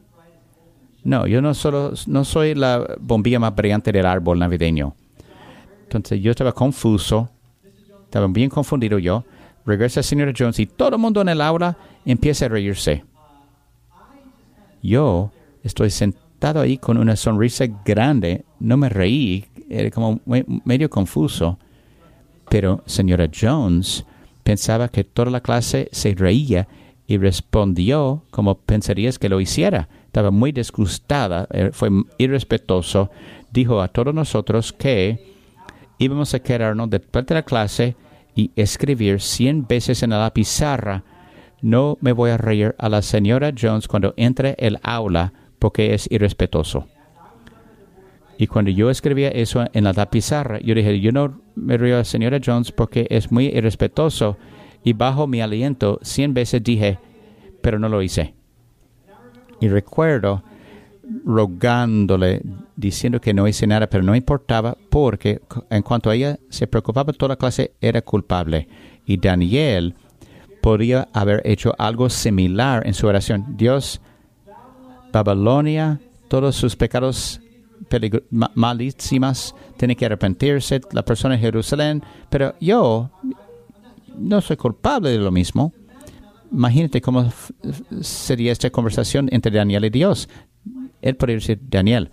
No, 1.03 1.27
yo 1.27 1.41
no 1.41 1.53
solo 1.53 1.93
no 2.07 2.25
soy 2.25 2.55
la 2.55 2.95
bombilla 2.99 3.39
más 3.39 3.55
brillante 3.55 3.91
del 3.91 4.05
árbol 4.05 4.39
navideño. 4.39 4.95
Entonces 5.83 6.19
yo 6.21 6.31
estaba 6.31 6.51
confuso, 6.51 7.29
estaba 8.03 8.27
bien 8.27 8.49
confundido 8.49 8.97
yo. 8.97 9.23
Regresa 9.65 9.99
el 9.99 10.03
señor 10.03 10.33
Jones 10.37 10.59
y 10.59 10.65
todo 10.65 10.89
el 10.95 10.97
mundo 10.97 11.21
en 11.21 11.29
el 11.29 11.41
aula 11.41 11.77
empieza 12.05 12.45
a 12.45 12.49
reírse. 12.49 13.03
Yo 14.81 15.31
estoy 15.63 15.89
sentado 15.89 16.61
ahí 16.61 16.77
con 16.77 16.97
una 16.97 17.15
sonrisa 17.15 17.65
grande, 17.83 18.45
no 18.59 18.77
me 18.77 18.89
reí, 18.89 19.45
era 19.69 19.89
como 19.91 20.21
medio 20.25 20.89
confuso. 20.89 21.57
Pero 22.49 22.83
señora 22.85 23.29
Jones 23.33 24.05
pensaba 24.45 24.89
que 24.89 25.03
toda 25.03 25.31
la 25.31 25.41
clase 25.41 25.89
se 25.91 26.13
reía 26.13 26.67
y 27.07 27.17
respondió 27.17 28.23
como 28.29 28.59
pensarías 28.59 29.17
que 29.17 29.27
lo 29.27 29.41
hiciera. 29.41 29.89
Estaba 30.05 30.29
muy 30.29 30.51
disgustada, 30.51 31.47
eh, 31.51 31.71
fue 31.73 31.89
irrespetuoso. 32.19 33.09
Dijo 33.51 33.81
a 33.81 33.87
todos 33.87 34.13
nosotros 34.13 34.71
que 34.71 35.33
íbamos 35.97 36.35
a 36.35 36.39
quedarnos 36.39 36.91
después 36.91 37.25
de 37.25 37.35
la 37.35 37.41
clase 37.41 37.95
y 38.35 38.51
escribir 38.55 39.19
cien 39.19 39.65
veces 39.65 40.03
en 40.03 40.11
la 40.11 40.31
pizarra. 40.31 41.03
No 41.63 41.97
me 42.01 42.11
voy 42.11 42.29
a 42.29 42.37
reír 42.37 42.75
a 42.77 42.87
la 42.87 43.01
señora 43.01 43.51
Jones 43.59 43.87
cuando 43.87 44.13
entre 44.15 44.55
el 44.59 44.77
aula 44.83 45.33
porque 45.57 45.95
es 45.95 46.07
irrespetuoso. 46.11 46.85
Y 48.37 48.45
cuando 48.45 48.69
yo 48.69 48.91
escribía 48.91 49.29
eso 49.29 49.65
en 49.73 49.85
la 49.85 50.09
pizarra, 50.11 50.59
yo 50.59 50.75
dije, 50.75 50.99
yo 50.99 51.11
no 51.11 51.44
me 51.55 51.77
río 51.77 52.03
señora 52.03 52.39
Jones 52.43 52.71
porque 52.71 53.07
es 53.09 53.31
muy 53.31 53.47
irrespetuoso. 53.47 54.37
Y 54.83 54.93
bajo 54.93 55.25
mi 55.25 55.41
aliento, 55.41 55.99
cien 56.03 56.33
veces 56.33 56.63
dije, 56.63 56.99
pero 57.61 57.79
no 57.79 57.89
lo 57.89 58.01
hice. 58.01 58.35
Y 59.59 59.67
recuerdo 59.67 60.43
rogándole, 61.25 62.41
diciendo 62.75 63.21
que 63.21 63.33
no 63.33 63.47
hice 63.47 63.67
nada, 63.67 63.87
pero 63.87 64.03
no 64.03 64.15
importaba 64.15 64.77
porque 64.89 65.41
en 65.69 65.81
cuanto 65.83 66.09
a 66.09 66.15
ella 66.15 66.39
se 66.49 66.67
preocupaba 66.67 67.13
toda 67.13 67.29
la 67.29 67.35
clase, 67.35 67.73
era 67.81 68.01
culpable. 68.01 68.67
Y 69.05 69.17
Daniel 69.17 69.95
podría 70.61 71.07
haber 71.13 71.41
hecho 71.45 71.73
algo 71.77 72.09
similar 72.09 72.85
en 72.87 72.93
su 72.93 73.07
oración. 73.07 73.45
Dios, 73.55 74.01
Babilonia, 75.11 75.99
todos 76.27 76.55
sus 76.55 76.75
pecados 76.75 77.39
malísimas, 78.53 79.55
tiene 79.77 79.95
que 79.95 80.05
arrepentirse 80.05 80.81
la 80.91 81.03
persona 81.03 81.35
en 81.35 81.41
Jerusalén, 81.41 82.03
pero 82.29 82.55
yo 82.59 83.11
no 84.17 84.41
soy 84.41 84.57
culpable 84.57 85.09
de 85.09 85.19
lo 85.19 85.31
mismo. 85.31 85.73
Imagínate 86.51 87.01
cómo 87.01 87.31
sería 88.01 88.51
esta 88.51 88.69
conversación 88.69 89.29
entre 89.31 89.51
Daniel 89.51 89.85
y 89.85 89.89
Dios. 89.89 90.29
Él 91.01 91.15
podría 91.15 91.35
decir, 91.35 91.59
Daniel, 91.69 92.11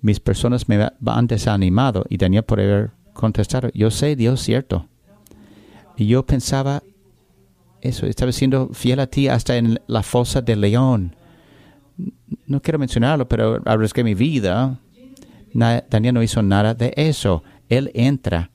mis 0.00 0.20
personas 0.20 0.68
me 0.68 0.88
han 1.06 1.26
desanimado. 1.26 2.04
Y 2.08 2.16
Daniel 2.16 2.42
podría 2.42 2.66
haber 2.66 2.90
contestado, 3.12 3.70
yo 3.74 3.90
sé, 3.90 4.16
Dios, 4.16 4.40
cierto. 4.40 4.86
Y 5.96 6.06
yo 6.06 6.24
pensaba, 6.24 6.82
eso, 7.80 8.06
estaba 8.06 8.32
siendo 8.32 8.70
fiel 8.72 9.00
a 9.00 9.06
ti 9.06 9.28
hasta 9.28 9.56
en 9.56 9.80
la 9.86 10.02
fosa 10.02 10.40
del 10.40 10.62
león. 10.62 11.14
No 12.46 12.60
quiero 12.62 12.78
mencionarlo, 12.78 13.28
pero 13.28 13.60
arriesgué 13.64 14.02
mi 14.02 14.14
vida. 14.14 14.78
Daniel 15.52 16.14
no 16.14 16.22
hizo 16.22 16.42
nada 16.42 16.74
de 16.74 16.92
eso. 16.96 17.42
Él 17.68 17.90
entra 17.94 18.50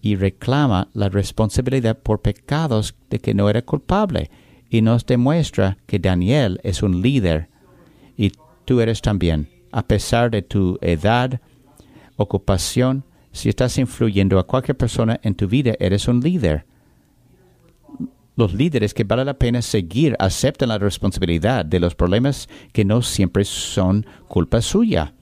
y 0.00 0.16
reclama 0.16 0.88
la 0.94 1.08
responsabilidad 1.08 1.98
por 1.98 2.22
pecados 2.22 2.94
de 3.10 3.18
que 3.18 3.34
no 3.34 3.50
era 3.50 3.62
culpable 3.62 4.30
y 4.70 4.82
nos 4.82 5.06
demuestra 5.06 5.78
que 5.86 5.98
Daniel 5.98 6.60
es 6.62 6.82
un 6.82 7.02
líder 7.02 7.48
y 8.16 8.32
tú 8.64 8.80
eres 8.80 9.02
también, 9.02 9.48
a 9.72 9.86
pesar 9.86 10.30
de 10.30 10.42
tu 10.42 10.78
edad, 10.80 11.40
ocupación, 12.16 13.04
si 13.32 13.48
estás 13.48 13.78
influyendo 13.78 14.38
a 14.38 14.46
cualquier 14.46 14.76
persona 14.76 15.20
en 15.22 15.34
tu 15.34 15.46
vida, 15.46 15.74
eres 15.78 16.08
un 16.08 16.20
líder. 16.20 16.64
Los 18.36 18.54
líderes 18.54 18.94
que 18.94 19.04
vale 19.04 19.24
la 19.24 19.38
pena 19.38 19.62
seguir 19.62 20.14
aceptan 20.18 20.68
la 20.68 20.78
responsabilidad 20.78 21.64
de 21.64 21.80
los 21.80 21.94
problemas 21.94 22.48
que 22.72 22.84
no 22.84 23.02
siempre 23.02 23.44
son 23.44 24.06
culpa 24.28 24.60
suya. 24.60 25.14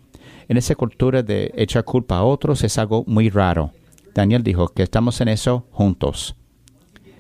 En 0.48 0.56
esa 0.56 0.74
cultura 0.74 1.22
de 1.22 1.52
echar 1.56 1.84
culpa 1.84 2.18
a 2.18 2.24
otros 2.24 2.62
es 2.64 2.78
algo 2.78 3.04
muy 3.06 3.30
raro. 3.30 3.72
Daniel 4.14 4.42
dijo 4.42 4.68
que 4.68 4.82
estamos 4.82 5.20
en 5.20 5.28
eso 5.28 5.66
juntos. 5.70 6.36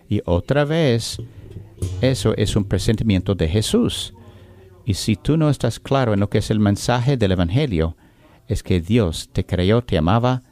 Y 0.08 0.20
otra 0.24 0.64
vez, 0.64 1.18
eso 2.00 2.34
es 2.36 2.56
un 2.56 2.64
presentimiento 2.64 3.34
de 3.34 3.48
Jesús. 3.48 4.14
Y 4.84 4.94
si 4.94 5.16
tú 5.16 5.36
no 5.36 5.48
estás 5.48 5.80
claro 5.80 6.12
en 6.12 6.20
lo 6.20 6.28
que 6.28 6.38
es 6.38 6.50
el 6.50 6.60
mensaje 6.60 7.16
del 7.16 7.32
Evangelio, 7.32 7.96
es 8.46 8.62
que 8.62 8.80
Dios 8.80 9.30
te 9.32 9.46
creó, 9.46 9.82
te 9.82 9.96
amaba, 9.96 10.42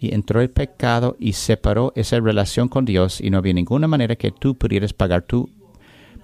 y 0.00 0.14
entró 0.14 0.40
el 0.40 0.50
pecado 0.50 1.16
y 1.18 1.32
separó 1.32 1.92
esa 1.96 2.20
relación 2.20 2.68
con 2.68 2.84
Dios 2.84 3.20
y 3.20 3.30
no 3.30 3.38
había 3.38 3.52
ninguna 3.52 3.88
manera 3.88 4.16
que 4.16 4.30
tú 4.30 4.56
pudieras 4.56 4.92
pagar 4.92 5.22
tu 5.22 5.50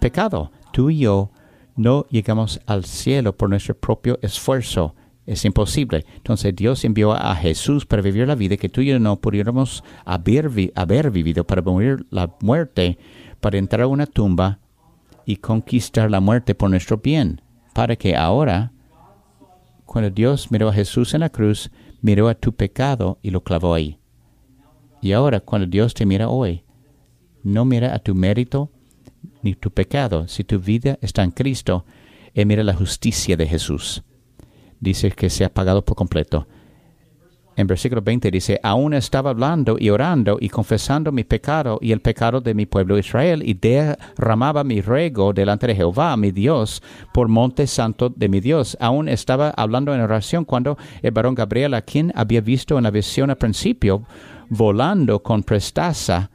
pecado. 0.01 0.53
Tú 0.73 0.91
y 0.91 0.99
yo 0.99 1.31
no 1.77 2.07
llegamos 2.09 2.61
al 2.67 2.85
cielo 2.85 3.37
por 3.37 3.51
nuestro 3.51 3.77
propio 3.77 4.19
esfuerzo. 4.23 4.95
Es 5.27 5.45
imposible. 5.45 6.05
Entonces 6.17 6.55
Dios 6.55 6.85
envió 6.85 7.13
a 7.13 7.35
Jesús 7.35 7.87
para 7.87 8.03
vivir 8.03 8.29
la 8.29 8.35
vida 8.35 8.57
que 8.57 8.69
tú 8.69 8.83
y 8.83 8.87
yo 8.87 8.99
no 8.99 9.17
pudiéramos 9.21 9.83
haber, 10.05 10.51
vivido, 10.51 11.45
para 11.45 11.63
morir 11.63 12.07
la 12.11 12.35
muerte, 12.41 12.99
para 13.41 13.59
entrar 13.59 13.83
a 13.83 13.87
una 13.87 14.07
tumba 14.07 14.59
y 15.25 15.37
conquistar 15.37 16.11
la 16.11 16.21
muerte 16.21 16.55
por 16.55 16.69
nuestro 16.69 16.99
bien, 16.99 17.41
para 17.73 17.97
que 17.97 18.15
ahora, 18.15 18.73
cuando 19.87 20.11
Dios 20.11 20.51
miró 20.51 20.69
a 20.69 20.75
Jesús 20.75 21.15
en 21.15 21.21
la 21.21 21.31
cruz, 21.31 21.71
miró 22.03 22.29
a 22.29 22.35
tu 22.35 22.53
pecado 22.53 23.19
y 23.23 23.31
lo 23.31 23.43
clavó 23.43 23.73
ahí. 23.73 23.99
Y 25.01 25.13
ahora, 25.13 25.41
cuando 25.41 25.67
Dios 25.67 25.95
te 25.95 26.05
mira 26.05 26.29
hoy, 26.29 26.65
no 27.43 27.65
mira 27.65 27.95
a 27.95 27.99
tu 27.99 28.15
mérito 28.15 28.71
ni 29.43 29.55
tu 29.55 29.71
pecado. 29.71 30.29
Si 30.29 30.45
tu 30.45 30.59
vida 30.59 30.99
está 31.01 31.23
en 31.23 31.31
Cristo, 31.31 31.87
Él 32.35 32.47
mira 32.47 32.63
la 32.63 32.75
justicia 32.75 33.37
de 33.37 33.47
Jesús 33.47 34.03
dice 34.85 35.11
que 35.11 35.29
se 35.29 35.45
ha 35.45 35.53
pagado 35.53 35.85
por 35.85 35.97
completo. 35.97 36.47
En 37.57 37.69
versículo 37.69 38.03
20 38.03 38.31
dice, 38.33 38.59
aún 38.65 38.95
estaba 38.95 39.31
hablando 39.31 39.77
y 39.79 39.89
orando 39.91 40.39
y 40.41 40.49
confesando 40.49 41.13
mi 41.13 41.23
pecado 41.23 41.79
y 41.81 41.93
el 41.93 42.01
pecado 42.01 42.41
de 42.41 42.53
mi 42.53 42.67
pueblo 42.67 42.99
Israel 42.99 43.43
y 43.45 43.55
derramaba 43.55 44.65
mi 44.65 44.81
ruego 44.81 45.33
delante 45.33 45.69
de 45.69 45.77
Jehová, 45.77 46.17
mi 46.17 46.33
Dios, 46.33 46.83
por 47.13 47.29
monte 47.29 47.69
santo 47.69 48.09
de 48.09 48.29
mi 48.29 48.41
Dios. 48.41 48.77
Aún 48.81 49.09
estaba 49.09 49.51
hablando 49.51 49.95
en 49.95 50.01
oración 50.01 50.45
cuando 50.45 50.77
el 51.01 51.13
varón 51.13 51.37
Gabriel, 51.37 51.75
a 51.75 51.83
quien 51.83 52.13
había 52.17 52.41
visto 52.41 52.77
en 52.77 52.85
la 52.85 52.91
visión 52.91 53.31
al 53.31 53.39
principio, 53.39 54.03
volando 54.49 55.23
con 55.23 55.45
presteza, 55.45 56.31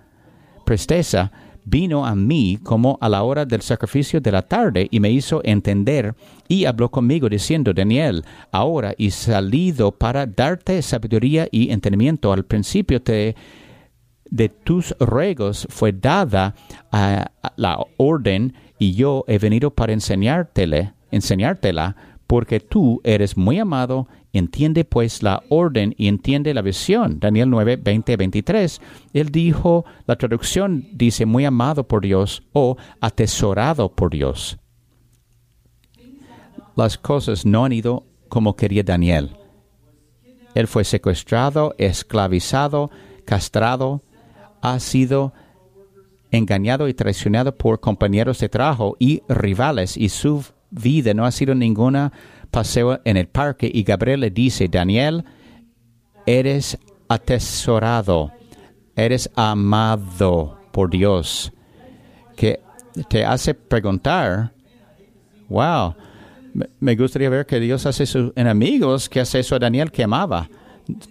presteza, 0.65 1.31
vino 1.69 2.05
a 2.05 2.15
mí 2.15 2.57
como 2.63 2.97
a 3.01 3.09
la 3.09 3.23
hora 3.23 3.45
del 3.45 3.61
sacrificio 3.61 4.19
de 4.19 4.31
la 4.31 4.41
tarde 4.41 4.87
y 4.89 4.99
me 4.99 5.11
hizo 5.11 5.41
entender 5.43 6.15
y 6.47 6.65
habló 6.65 6.89
conmigo 6.89 7.29
diciendo, 7.29 7.73
Daniel, 7.73 8.25
ahora 8.51 8.93
y 8.97 9.11
salido 9.11 9.91
para 9.91 10.25
darte 10.25 10.81
sabiduría 10.81 11.47
y 11.51 11.71
entendimiento. 11.71 12.33
Al 12.33 12.45
principio 12.45 13.01
te, 13.01 13.35
de 14.29 14.49
tus 14.49 14.95
ruegos 14.99 15.67
fue 15.69 15.91
dada 15.91 16.55
la 17.55 17.79
orden 17.97 18.53
y 18.77 18.93
yo 18.93 19.23
he 19.27 19.37
venido 19.37 19.71
para 19.71 19.93
enseñártela, 19.93 20.95
enseñártela 21.11 21.95
porque 22.29 22.59
tú 22.59 23.01
eres 23.03 23.35
muy 23.37 23.57
amado, 23.57 24.07
entiende 24.33 24.85
pues 24.85 25.23
la 25.23 25.41
orden 25.49 25.95
y 25.97 26.07
entiende 26.07 26.53
la 26.53 26.61
visión. 26.61 27.19
Daniel 27.19 27.49
9, 27.49 27.77
20, 27.77 28.17
23. 28.17 28.81
Él 29.13 29.29
dijo, 29.31 29.83
la 30.05 30.15
traducción 30.15 30.87
dice 30.93 31.25
muy 31.25 31.43
amado 31.45 31.87
por 31.87 32.03
Dios 32.03 32.43
o 32.53 32.77
atesorado 33.01 33.89
por 33.89 34.11
Dios. 34.11 34.59
Las 36.75 36.99
cosas 36.99 37.47
no 37.47 37.65
han 37.65 37.71
ido 37.71 38.05
como 38.27 38.55
quería 38.55 38.83
Daniel. 38.83 39.35
Él 40.53 40.67
fue 40.67 40.83
secuestrado, 40.83 41.73
esclavizado, 41.79 42.91
castrado, 43.25 44.03
ha 44.61 44.79
sido 44.79 45.33
engañado 46.29 46.89
y 46.89 46.93
traicionado 46.93 47.57
por 47.57 47.79
compañeros 47.79 48.37
de 48.37 48.49
trabajo 48.49 48.95
y 48.99 49.23
rivales 49.27 49.97
y 49.97 50.09
su 50.09 50.45
vida, 50.71 51.13
no 51.13 51.25
ha 51.25 51.31
sido 51.31 51.55
ninguna 51.55 52.11
paseo 52.51 52.99
en 53.05 53.17
el 53.17 53.27
parque 53.27 53.69
y 53.71 53.83
Gabriel 53.83 54.21
le 54.21 54.29
dice, 54.29 54.67
Daniel, 54.67 55.23
eres 56.25 56.77
atesorado, 57.07 58.31
eres 58.95 59.29
amado 59.35 60.59
por 60.71 60.89
Dios, 60.89 61.51
que 62.35 62.59
te 63.09 63.25
hace 63.25 63.53
preguntar, 63.53 64.51
wow, 65.47 65.95
me 66.79 66.95
gustaría 66.95 67.29
ver 67.29 67.45
que 67.45 67.59
Dios 67.59 67.85
hace 67.85 68.05
sus 68.05 68.31
enemigos, 68.35 69.09
que 69.09 69.19
hace 69.19 69.39
eso 69.39 69.55
a 69.55 69.59
Daniel 69.59 69.91
que 69.91 70.03
amaba. 70.03 70.49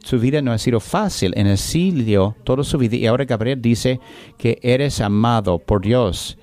Su 0.02 0.18
vida 0.18 0.42
no 0.42 0.52
ha 0.52 0.58
sido 0.58 0.80
fácil, 0.80 1.32
en 1.36 1.46
exilio 1.46 2.34
toda 2.44 2.64
su 2.64 2.78
vida, 2.78 2.96
y 2.96 3.06
ahora 3.06 3.24
Gabriel 3.24 3.62
dice 3.62 4.00
que 4.36 4.58
eres 4.62 5.00
amado 5.00 5.58
por 5.58 5.82
Dios. 5.82 6.36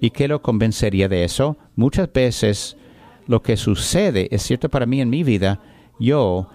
¿Y 0.00 0.10
qué 0.10 0.28
lo 0.28 0.42
convencería 0.42 1.08
de 1.08 1.24
eso? 1.24 1.56
Muchas 1.74 2.12
veces 2.12 2.76
lo 3.26 3.42
que 3.42 3.56
sucede, 3.56 4.28
es 4.30 4.42
cierto 4.42 4.68
para 4.68 4.86
mí 4.86 5.00
en 5.00 5.10
mi 5.10 5.22
vida, 5.22 5.60
yo, 5.98 6.48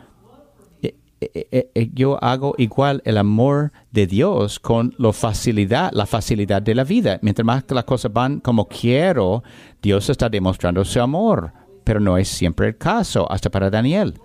eh, 0.81 0.95
eh, 1.21 1.69
eh, 1.73 1.89
yo 1.93 2.21
hago 2.23 2.55
igual 2.57 3.01
el 3.05 3.17
amor 3.17 3.71
de 3.91 4.07
Dios 4.07 4.59
con 4.59 4.95
la 4.97 5.13
facilidad, 5.13 5.91
la 5.93 6.05
facilidad 6.05 6.61
de 6.61 6.75
la 6.75 6.83
vida. 6.83 7.19
Mientras 7.21 7.45
más 7.45 7.63
las 7.69 7.83
cosas 7.83 8.11
van 8.11 8.39
como 8.39 8.67
quiero, 8.67 9.43
Dios 9.81 10.09
está 10.09 10.29
demostrando 10.29 10.83
su 10.85 10.99
amor, 11.01 11.51
pero 11.83 11.99
no 11.99 12.17
es 12.17 12.27
siempre 12.27 12.67
el 12.67 12.77
caso, 12.77 13.29
hasta 13.31 13.49
para 13.49 13.69
Daniel. 13.69 14.19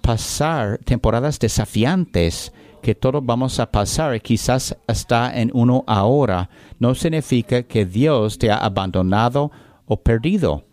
Pasar 0.00 0.78
temporadas 0.78 1.38
desafiantes 1.38 2.52
que 2.82 2.94
todos 2.94 3.24
vamos 3.24 3.60
a 3.60 3.70
pasar 3.70 4.20
quizás 4.20 4.76
está 4.86 5.40
en 5.40 5.50
uno 5.54 5.84
ahora, 5.86 6.50
no 6.78 6.94
significa 6.94 7.62
que 7.62 7.86
Dios 7.86 8.36
te 8.38 8.50
ha 8.50 8.58
abandonado 8.58 9.50
o 9.86 9.96
perdido. 10.02 10.64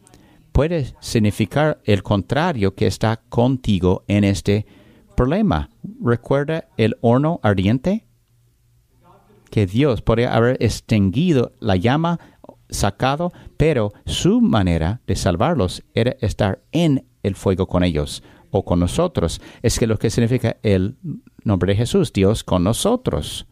Puede 0.52 0.94
significar 1.00 1.80
el 1.86 2.04
contrario, 2.04 2.74
que 2.76 2.88
está 2.88 3.22
contigo 3.30 4.04
en 4.08 4.24
este 4.24 4.66
problema. 5.16 5.70
¿Recuerda 6.04 6.68
el 6.78 6.98
horno 7.02 7.40
ardiente? 7.44 8.06
Que 9.52 9.68
Dios 9.68 10.02
podría 10.02 10.36
haber 10.36 10.58
extinguido 10.60 11.54
la 11.60 11.76
llama, 11.76 12.20
sacado, 12.70 13.32
pero 13.58 13.94
su 14.06 14.42
manera 14.42 15.02
de 15.08 15.16
salvarlos 15.16 15.84
era 15.94 16.16
estar 16.20 16.62
en 16.72 17.06
el 17.24 17.36
fuego 17.36 17.68
con 17.68 17.84
ellos 17.84 18.24
o 18.52 18.66
con 18.66 18.80
nosotros. 18.80 19.42
Es 19.62 19.80
que 19.80 19.88
lo 19.88 19.98
que 19.98 20.10
significa 20.10 20.58
el 20.64 20.98
nombre 21.44 21.74
de 21.74 21.78
Jesús, 21.78 22.14
Dios 22.14 22.44
con 22.44 22.64
nosotros. 22.64 23.46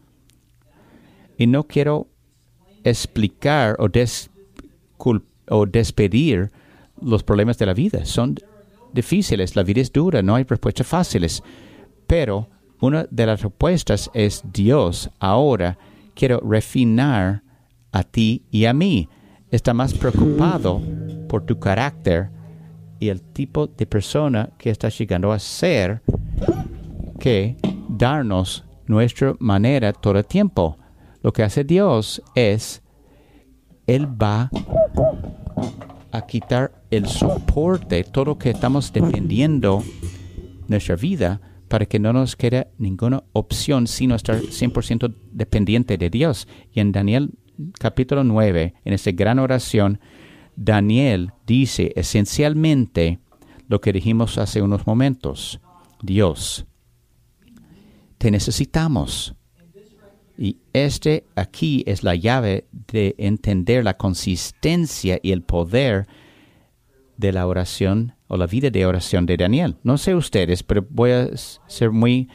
Y 1.37 1.47
no 1.47 1.63
quiero 1.65 2.07
explicar 2.83 3.75
o, 3.79 3.87
descul 3.87 5.23
o 5.49 5.65
despedir 5.65 6.51
los 7.01 7.23
problemas 7.23 7.57
de 7.57 7.65
la 7.65 7.73
vida. 7.73 8.05
Son 8.05 8.35
difíciles, 8.93 9.55
la 9.55 9.63
vida 9.63 9.81
es 9.81 9.91
dura, 9.91 10.21
no 10.21 10.35
hay 10.35 10.43
respuestas 10.43 10.87
fáciles. 10.87 11.43
Pero 12.07 12.49
una 12.81 13.05
de 13.09 13.25
las 13.25 13.41
respuestas 13.41 14.09
es 14.13 14.43
Dios. 14.51 15.09
Ahora 15.19 15.77
quiero 16.15 16.39
refinar 16.39 17.43
a 17.91 18.03
ti 18.03 18.43
y 18.51 18.65
a 18.65 18.73
mí. 18.73 19.09
Está 19.51 19.73
más 19.73 19.93
preocupado 19.93 20.81
por 21.29 21.45
tu 21.45 21.59
carácter 21.59 22.29
y 22.99 23.09
el 23.09 23.21
tipo 23.21 23.67
de 23.67 23.85
persona 23.85 24.49
que 24.57 24.69
estás 24.69 24.97
llegando 24.97 25.31
a 25.31 25.39
ser 25.39 26.01
que 27.19 27.55
darnos 27.97 28.63
nuestra 28.85 29.35
manera 29.39 29.93
todo 29.93 30.17
el 30.17 30.25
tiempo. 30.25 30.77
Lo 31.21 31.33
que 31.33 31.43
hace 31.43 31.63
Dios 31.63 32.21
es, 32.35 32.81
Él 33.85 34.07
va 34.07 34.49
a 36.11 36.25
quitar 36.25 36.83
el 36.89 37.07
soporte, 37.07 38.03
todo 38.03 38.25
lo 38.25 38.37
que 38.37 38.51
estamos 38.51 38.93
dependiendo 38.93 39.83
nuestra 40.67 40.95
vida, 40.95 41.41
para 41.67 41.85
que 41.85 41.99
no 41.99 42.13
nos 42.13 42.35
quede 42.35 42.69
ninguna 42.77 43.23
opción 43.33 43.87
sino 43.87 44.15
estar 44.15 44.37
100% 44.37 45.13
dependiente 45.31 45.97
de 45.97 46.09
Dios. 46.09 46.47
Y 46.71 46.79
en 46.79 46.91
Daniel 46.91 47.31
capítulo 47.79 48.23
9, 48.23 48.73
en 48.85 48.93
esa 48.93 49.11
gran 49.11 49.39
oración, 49.39 49.99
Daniel 50.55 51.31
dice 51.45 51.91
esencialmente 51.95 53.19
lo 53.67 53.81
que 53.81 53.91
dijimos 53.91 54.37
hace 54.37 54.61
unos 54.61 54.87
momentos. 54.87 55.59
Dios, 56.01 56.65
te 58.17 58.31
necesitamos. 58.31 59.35
Y 60.37 60.57
este 60.73 61.25
aquí 61.35 61.83
es 61.87 62.03
la 62.03 62.15
llave 62.15 62.67
de 62.91 63.15
entender 63.17 63.83
la 63.83 63.97
consistencia 63.97 65.19
y 65.23 65.31
el 65.31 65.41
poder 65.41 66.07
de 67.17 67.31
la 67.31 67.47
oración 67.47 68.13
o 68.27 68.37
la 68.37 68.45
vida 68.45 68.69
de 68.69 68.85
oración 68.85 69.25
de 69.25 69.37
Daniel. 69.37 69.77
No 69.83 69.97
sé 69.97 70.13
ustedes, 70.13 70.61
pero 70.61 70.85
voy 70.89 71.11
a 71.11 71.29
ser 71.35 71.91
muy 71.91 72.29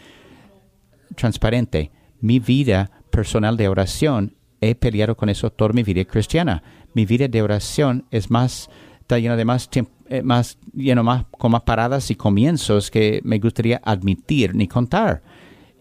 transparente. 1.14 1.92
Mi 2.20 2.40
vida 2.40 2.90
personal 3.10 3.56
de 3.56 3.68
oración, 3.68 4.36
he 4.60 4.74
peleado 4.74 5.16
con 5.16 5.28
eso 5.28 5.50
toda 5.50 5.72
mi 5.72 5.82
vida 5.84 6.04
cristiana. 6.04 6.62
Mi 6.94 7.06
vida 7.06 7.28
de 7.28 7.42
oración 7.42 8.06
es 8.10 8.30
más, 8.30 8.68
está 9.00 9.18
llena 9.18 9.36
de 9.36 9.44
más 9.44 9.68
tiempo, 9.68 9.92
eh, 10.08 10.22
más, 10.22 10.58
lleno 10.72 11.04
más, 11.04 11.26
con 11.30 11.52
más 11.52 11.62
paradas 11.62 12.10
y 12.10 12.16
comienzos 12.16 12.90
que 12.90 13.20
me 13.24 13.38
gustaría 13.38 13.80
admitir 13.84 14.54
ni 14.54 14.66
contar. 14.66 15.22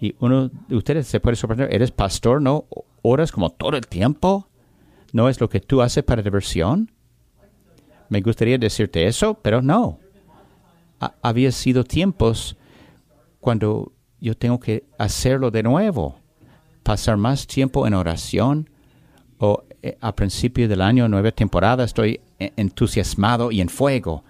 Y 0.02 0.16
uno 0.20 0.50
de 0.68 0.76
ustedes 0.76 1.08
se 1.08 1.20
puede 1.20 1.36
sorprender, 1.36 1.74
¿eres 1.74 1.92
pastor? 1.92 2.42
¿No 2.42 2.66
oras 3.04 3.32
como 3.32 3.52
todo 3.52 3.78
el 3.78 3.86
tiempo? 3.86 4.48
¿No 5.14 5.30
es 5.30 5.40
lo 5.40 5.48
que 5.48 5.60
tú 5.60 5.82
haces 5.82 6.04
para 6.04 6.24
diversión? 6.24 6.92
Me 8.10 8.20
gustaría 8.22 8.58
decirte 8.58 9.06
eso, 9.06 9.36
pero 9.36 9.62
no. 9.62 10.00
Ha, 11.00 11.14
había 11.22 11.52
sido 11.52 11.84
tiempos 11.84 12.58
cuando 13.40 13.92
yo 14.20 14.36
tengo 14.36 14.60
que 14.60 14.86
hacerlo 14.98 15.52
de 15.52 15.62
nuevo, 15.62 16.18
pasar 16.82 17.18
más 17.18 17.46
tiempo 17.46 17.86
en 17.86 17.94
oración 17.94 18.70
o 19.38 19.64
eh, 19.84 19.98
a 20.02 20.16
principio 20.16 20.68
del 20.68 20.82
año, 20.82 21.08
nueva 21.08 21.32
temporada, 21.32 21.84
estoy 21.84 22.22
entusiasmado 22.40 23.52
y 23.52 23.62
en 23.62 23.70
fuego. 23.70 24.24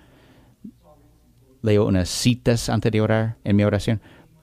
Leo 1.62 1.86
unas 1.86 2.10
citas 2.10 2.68
antes 2.68 2.92
de 2.92 3.00
orar 3.00 3.38
en 3.46 3.56
mi 3.56 3.64
oración. 3.64 4.02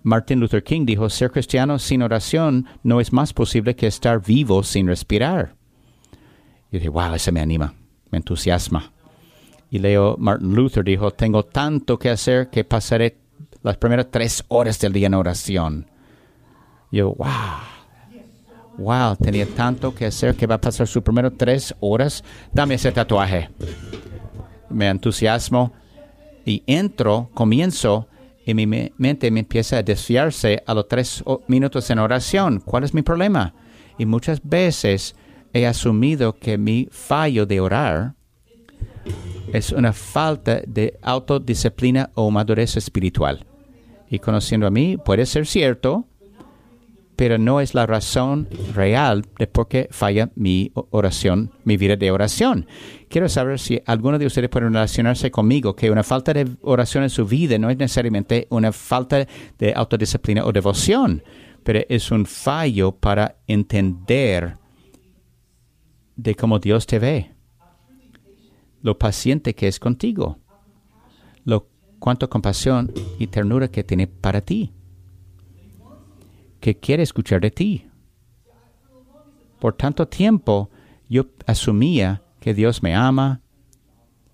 Martin 0.09 0.41
Luther 0.41 0.65
King 0.65 0.87
dijo, 0.87 1.11
ser 1.11 1.31
cristiano 1.31 1.79
sin 1.79 2.03
oración 2.03 2.67
no 2.83 3.01
es 3.01 3.13
más 3.13 3.35
posible 3.35 3.77
que 3.77 3.87
estar 3.87 4.25
vivo 4.25 4.63
sin 4.63 4.87
respirar. 4.87 5.55
Y 6.73 6.79
dije, 6.79 6.89
wow, 6.89 7.15
eso 7.15 7.31
me 7.31 7.41
anima, 7.41 7.75
me 8.11 8.17
entusiasma. 8.19 8.91
Y 9.71 9.79
leo, 9.79 10.17
Martin 10.19 10.55
Luther 10.55 10.83
dijo, 10.83 11.11
tengo 11.11 11.45
tanto 11.45 11.99
que 11.99 12.09
hacer 12.09 12.49
que 12.49 12.65
pasaré 12.65 13.19
las 13.63 13.77
primeras 13.77 14.11
tres 14.11 14.43
horas 14.49 14.79
del 14.81 14.95
día 14.95 15.09
en 15.09 15.15
oración. 15.15 15.91
Yo, 16.91 17.13
wow, 17.15 17.29
wow, 18.79 19.17
tenía 19.17 19.47
tanto 19.47 19.95
que 19.95 20.07
hacer 20.07 20.35
que 20.35 20.47
va 20.47 20.55
a 20.55 20.61
pasar 20.61 20.87
sus 20.87 21.03
primeras 21.03 21.35
tres 21.37 21.75
horas. 21.81 22.25
Dame 22.51 22.77
ese 22.77 22.93
tatuaje. 22.93 23.51
Me 24.71 24.89
entusiasmo 24.89 25.73
y 26.47 26.63
entro, 26.67 27.29
comienzo 27.35 28.09
y 28.49 28.55
mi 28.55 28.67
mente 28.97 29.31
me 29.31 29.41
empieza 29.41 29.77
a 29.77 29.83
desfiarse 29.83 30.63
a 30.67 30.73
los 30.73 30.89
tres 30.89 31.23
minutos 31.49 31.91
en 31.91 31.99
oración. 31.99 32.63
¿Cuál 32.65 32.83
es 32.83 32.95
mi 32.95 33.03
problema? 33.03 33.53
Y 33.99 34.07
muchas 34.07 34.41
veces 34.43 35.15
he 35.53 35.67
asumido 35.67 36.33
que 36.33 36.57
mi 36.57 36.89
fallo 36.91 37.45
de 37.45 37.61
orar 37.61 38.15
es 39.53 39.71
una 39.71 39.93
falta 39.93 40.63
de 40.67 40.99
autodisciplina 41.03 42.11
o 42.15 42.31
madurez 42.31 42.79
espiritual. 42.79 43.45
Y 44.09 44.19
conociendo 44.19 44.67
a 44.67 44.71
mí, 44.71 44.97
puede 44.97 45.27
ser 45.27 45.47
cierto, 45.47 46.07
pero 47.19 47.37
no 47.37 47.61
es 47.61 47.75
la 47.75 47.85
razón 47.85 48.49
real 48.77 49.27
de 49.41 49.49
por 49.49 49.67
qué 49.67 49.89
falla 49.91 50.31
mi 50.37 50.71
oración, 50.91 51.51
mi 51.65 51.77
vida 51.77 51.97
de 51.97 52.13
oración. 52.13 52.69
Quiero 53.09 53.29
saber 53.29 53.59
si 53.59 53.83
alguno 53.87 54.21
de 54.21 54.27
ustedes 54.27 54.49
puede 54.49 54.67
relacionarse 54.69 55.29
conmigo 55.33 55.75
que 55.75 55.91
una 55.91 56.05
falta 56.05 56.33
de 56.33 56.49
oración 56.63 57.03
en 57.03 57.11
su 57.11 57.27
vida 57.27 57.59
no 57.59 57.71
es 57.71 57.77
necesariamente 57.77 58.47
una 58.51 58.71
falta 58.71 59.27
de 59.59 59.75
autodisciplina 59.75 60.45
o 60.45 60.53
devoción, 60.53 61.25
pero 61.65 61.81
es 61.89 62.09
un 62.13 62.25
fallo 62.25 62.93
para 62.93 63.39
entender 63.49 64.57
de 66.15 66.37
cómo 66.37 66.61
Dios 66.61 66.87
te 66.87 67.01
ve, 67.01 67.33
lo 68.81 68.97
paciente 68.97 69.57
que 69.57 69.67
es 69.67 69.81
contigo, 69.81 70.39
lo 71.45 71.67
cuánta 71.99 72.29
compasión 72.29 72.93
y 73.19 73.27
ternura 73.27 73.67
que 73.67 73.83
tiene 73.83 74.07
para 74.07 74.41
ti 74.41 74.73
que 76.69 76.79
quiere 76.79 77.03
escuchar 77.03 77.41
de 77.41 77.51
ti. 77.51 77.87
Por 79.59 79.73
tanto 79.73 80.07
tiempo 80.07 80.69
yo 81.09 81.25
asumía 81.47 82.21
que 82.41 82.53
Dios 82.53 82.83
me 82.83 82.95
ama, 82.95 83.41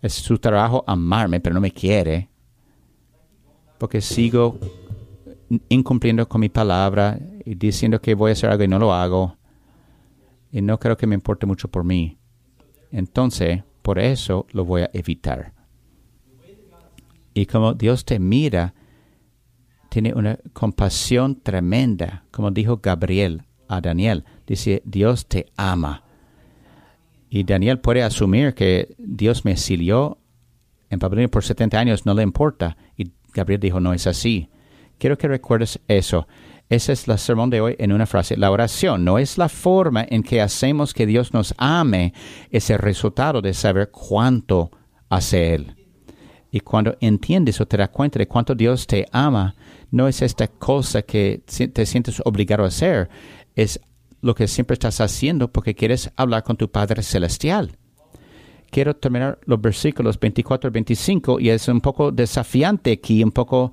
es 0.02 0.14
su 0.14 0.36
trabajo 0.38 0.82
amarme, 0.84 1.38
pero 1.38 1.54
no 1.54 1.60
me 1.60 1.70
quiere, 1.70 2.28
porque 3.78 4.00
sigo 4.00 4.58
incumpliendo 5.68 6.28
con 6.28 6.40
mi 6.40 6.48
palabra 6.48 7.20
y 7.44 7.54
diciendo 7.54 8.00
que 8.00 8.16
voy 8.16 8.30
a 8.30 8.32
hacer 8.32 8.50
algo 8.50 8.64
y 8.64 8.68
no 8.68 8.80
lo 8.80 8.92
hago, 8.92 9.36
y 10.50 10.60
no 10.60 10.80
creo 10.80 10.96
que 10.96 11.06
me 11.06 11.14
importe 11.14 11.46
mucho 11.46 11.68
por 11.68 11.84
mí. 11.84 12.18
Entonces, 12.90 13.62
por 13.80 14.00
eso 14.00 14.46
lo 14.50 14.64
voy 14.64 14.82
a 14.82 14.90
evitar. 14.92 15.52
Y 17.32 17.46
como 17.46 17.74
Dios 17.74 18.04
te 18.04 18.18
mira, 18.18 18.74
tiene 19.94 20.12
una 20.12 20.36
compasión 20.52 21.40
tremenda, 21.40 22.24
como 22.32 22.50
dijo 22.50 22.80
Gabriel 22.82 23.42
a 23.68 23.80
Daniel. 23.80 24.24
Dice, 24.44 24.82
Dios 24.84 25.26
te 25.28 25.46
ama. 25.56 26.02
Y 27.30 27.44
Daniel 27.44 27.78
puede 27.78 28.02
asumir 28.02 28.54
que 28.54 28.96
Dios 28.98 29.44
me 29.44 29.52
exilió 29.52 30.18
en 30.90 30.98
Babilonia 30.98 31.30
por 31.30 31.44
70 31.44 31.78
años, 31.78 32.06
no 32.06 32.12
le 32.12 32.24
importa. 32.24 32.76
Y 32.96 33.12
Gabriel 33.32 33.60
dijo, 33.60 33.78
no 33.78 33.92
es 33.92 34.08
así. 34.08 34.48
Quiero 34.98 35.16
que 35.16 35.28
recuerdes 35.28 35.78
eso. 35.86 36.26
Esa 36.68 36.92
es 36.92 37.06
la 37.06 37.16
sermón 37.16 37.50
de 37.50 37.60
hoy 37.60 37.76
en 37.78 37.92
una 37.92 38.06
frase. 38.06 38.36
La 38.36 38.50
oración 38.50 39.04
no 39.04 39.20
es 39.20 39.38
la 39.38 39.48
forma 39.48 40.04
en 40.08 40.24
que 40.24 40.40
hacemos 40.40 40.92
que 40.92 41.06
Dios 41.06 41.32
nos 41.32 41.54
ame, 41.56 42.14
es 42.50 42.68
el 42.68 42.78
resultado 42.80 43.40
de 43.40 43.54
saber 43.54 43.92
cuánto 43.92 44.72
hace 45.08 45.54
Él. 45.54 45.76
Y 46.50 46.58
cuando 46.60 46.96
entiendes 47.00 47.60
o 47.60 47.66
te 47.66 47.76
das 47.76 47.90
cuenta 47.90 48.18
de 48.18 48.26
cuánto 48.26 48.56
Dios 48.56 48.88
te 48.88 49.06
ama, 49.12 49.54
no 49.94 50.08
es 50.08 50.20
esta 50.22 50.48
cosa 50.48 51.02
que 51.02 51.42
te 51.46 51.86
sientes 51.86 52.20
obligado 52.24 52.64
a 52.64 52.66
hacer, 52.66 53.08
es 53.54 53.78
lo 54.22 54.34
que 54.34 54.48
siempre 54.48 54.74
estás 54.74 55.00
haciendo 55.00 55.52
porque 55.52 55.76
quieres 55.76 56.10
hablar 56.16 56.42
con 56.42 56.56
tu 56.56 56.68
Padre 56.68 57.04
Celestial. 57.04 57.76
Quiero 58.70 58.96
terminar 58.96 59.38
los 59.44 59.60
versículos 59.60 60.18
24 60.18 60.66
y 60.66 60.72
25 60.72 61.38
y 61.38 61.50
es 61.50 61.68
un 61.68 61.80
poco 61.80 62.10
desafiante 62.10 62.90
aquí, 62.90 63.22
un 63.22 63.30
poco 63.30 63.72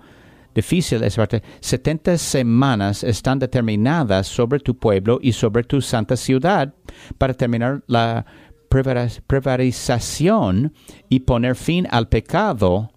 difícil 0.54 1.02
esa 1.02 1.24
parte. 1.24 1.42
70 1.60 2.20
semanas 2.20 3.04
están 3.04 3.40
determinadas 3.40 4.28
sobre 4.28 4.60
tu 4.60 4.78
pueblo 4.78 5.18
y 5.24 5.32
sobre 5.32 5.64
tu 5.64 5.82
santa 5.82 6.16
ciudad 6.16 6.72
para 7.18 7.34
terminar 7.34 7.84
la 7.88 8.28
prevarización 8.70 10.72
y 11.10 11.22
poner 11.22 11.56
fin 11.56 11.88
al 11.90 12.10
pecado 12.10 12.92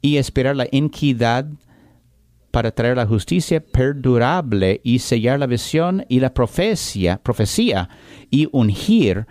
y 0.00 0.16
esperar 0.16 0.56
la 0.56 0.68
inquidad 0.72 1.50
para 2.52 2.70
traer 2.70 2.98
la 2.98 3.06
justicia 3.06 3.64
perdurable 3.64 4.80
y 4.84 5.00
sellar 5.00 5.40
la 5.40 5.46
visión 5.46 6.04
y 6.08 6.20
la 6.20 6.32
profecía, 6.32 7.18
profecía 7.20 7.88
y 8.30 8.48
ungir 8.52 9.26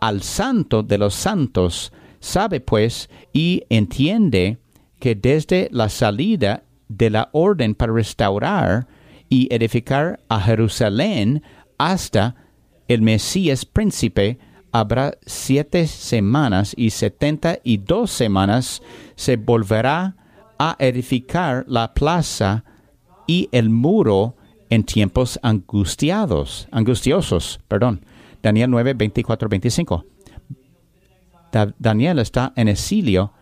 al 0.00 0.22
santo 0.22 0.82
de 0.82 0.98
los 0.98 1.14
santos. 1.14 1.92
Sabe 2.20 2.60
pues 2.60 3.08
y 3.32 3.64
entiende 3.70 4.58
que 5.00 5.14
desde 5.14 5.68
la 5.72 5.88
salida 5.88 6.62
de 6.88 7.10
la 7.10 7.30
orden 7.32 7.74
para 7.74 7.94
restaurar 7.94 8.86
y 9.30 9.52
edificar 9.52 10.20
a 10.28 10.40
Jerusalén 10.40 11.42
hasta 11.78 12.36
el 12.86 13.00
Mesías 13.02 13.64
príncipe 13.64 14.38
habrá 14.72 15.16
siete 15.24 15.86
semanas 15.86 16.74
y 16.76 16.90
setenta 16.90 17.58
y 17.64 17.78
dos 17.78 18.10
semanas 18.10 18.82
se 19.16 19.36
volverá 19.36 20.17
a 20.58 20.76
edificar 20.78 21.64
la 21.68 21.92
plaza 21.94 22.64
y 23.26 23.48
el 23.52 23.70
muro 23.70 24.36
en 24.70 24.84
tiempos 24.84 25.38
angustiados, 25.42 26.68
angustiosos, 26.70 27.60
perdón. 27.68 28.04
Daniel 28.42 28.70
9, 28.70 28.94
24, 28.94 29.48
25. 29.48 30.04
Da- 31.52 31.74
Daniel 31.78 32.18
está 32.18 32.52
en 32.56 32.68
exilio 32.68 33.32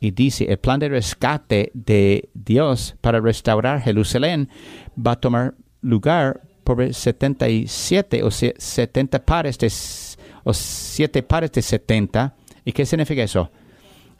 y 0.00 0.10
dice, 0.12 0.44
el 0.50 0.58
plan 0.58 0.80
de 0.80 0.88
rescate 0.88 1.70
de 1.74 2.28
Dios 2.34 2.96
para 3.00 3.20
restaurar 3.20 3.80
Jerusalén 3.82 4.48
va 4.96 5.12
a 5.12 5.20
tomar 5.20 5.54
lugar 5.82 6.42
por 6.64 6.92
77 6.92 8.22
o 8.22 8.30
se- 8.30 8.54
70 8.56 9.24
pares 9.24 9.58
de, 9.58 9.66
s- 9.68 10.16
o 10.44 10.52
7 10.52 11.22
pares 11.22 11.52
de 11.52 11.62
70. 11.62 12.34
¿Y 12.64 12.72
qué 12.72 12.84
significa 12.86 13.22
eso? 13.22 13.50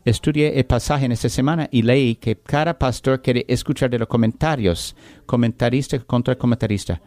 Estudié 0.05 0.59
el 0.59 0.65
pasaje 0.65 1.05
en 1.05 1.13
esta 1.13 1.29
semana 1.29 1.69
y 1.71 1.83
leí 1.83 2.15
que 2.15 2.37
cada 2.37 2.79
pastor 2.79 3.21
quiere 3.21 3.45
escuchar 3.49 3.91
de 3.91 3.99
los 3.99 4.09
comentarios, 4.09 4.97
comentarista 5.27 5.99
contra 5.99 6.37
comentarista. 6.37 7.03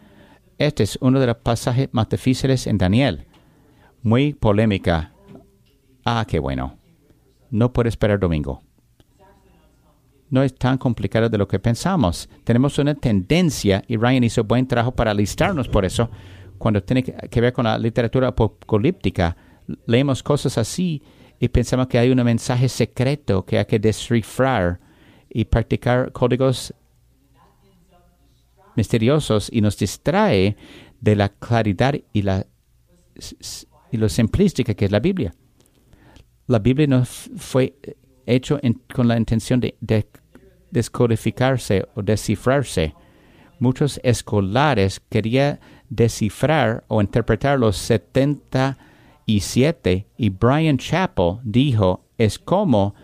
Este 0.58 0.84
es 0.84 0.96
uno 1.00 1.18
de 1.18 1.26
los 1.26 1.36
pasajes 1.38 1.88
más 1.90 2.08
difíciles 2.08 2.68
en 2.68 2.78
Daniel. 2.78 3.26
Muy 4.02 4.32
polémica. 4.32 5.12
Ah, 6.04 6.24
qué 6.28 6.38
bueno. 6.38 6.78
No 7.50 7.72
puede 7.72 7.88
esperar 7.88 8.20
domingo. 8.20 8.62
No 10.30 10.44
es 10.44 10.54
tan 10.54 10.78
complicado 10.78 11.28
de 11.28 11.38
lo 11.38 11.48
que 11.48 11.58
pensamos. 11.58 12.28
Tenemos 12.44 12.78
una 12.78 12.94
tendencia, 12.94 13.82
y 13.88 13.96
Ryan 13.96 14.24
hizo 14.24 14.44
buen 14.44 14.68
trabajo 14.68 14.92
para 14.92 15.10
alistarnos 15.10 15.68
por 15.68 15.84
eso, 15.84 16.10
cuando 16.58 16.82
tiene 16.82 17.02
que 17.02 17.40
ver 17.40 17.52
con 17.52 17.64
la 17.64 17.76
literatura 17.76 18.28
apocalíptica, 18.28 19.36
leemos 19.86 20.22
cosas 20.22 20.58
así 20.58 21.02
y 21.38 21.48
pensamos 21.48 21.88
que 21.88 21.98
hay 21.98 22.10
un 22.10 22.22
mensaje 22.22 22.68
secreto 22.68 23.44
que 23.44 23.58
hay 23.58 23.64
que 23.64 23.78
descifrar 23.78 24.80
y 25.28 25.44
practicar 25.44 26.12
códigos 26.12 26.72
misteriosos 28.76 29.48
y 29.52 29.60
nos 29.60 29.76
distrae 29.76 30.56
de 31.00 31.16
la 31.16 31.28
claridad 31.28 31.94
y 32.12 32.22
la 32.22 32.46
y 33.90 33.96
lo 33.96 34.08
simplística 34.08 34.74
que 34.74 34.86
es 34.86 34.90
la 34.90 34.98
Biblia. 34.98 35.32
La 36.46 36.58
Biblia 36.58 36.86
no 36.88 37.04
fue 37.04 37.76
hecho 38.26 38.58
con 38.92 39.06
la 39.06 39.16
intención 39.16 39.60
de, 39.60 39.76
de 39.80 40.06
descodificarse 40.70 41.86
o 41.94 42.02
descifrarse. 42.02 42.94
Muchos 43.60 44.00
escolares 44.02 45.00
querían 45.08 45.60
descifrar 45.88 46.84
o 46.88 47.00
interpretar 47.00 47.58
los 47.58 47.76
77 47.76 48.38
y 49.26 50.28
Brian 50.30 50.78
Chappell 50.78 51.38
dijo, 51.44 52.04
es 52.18 52.38
como 52.38 52.94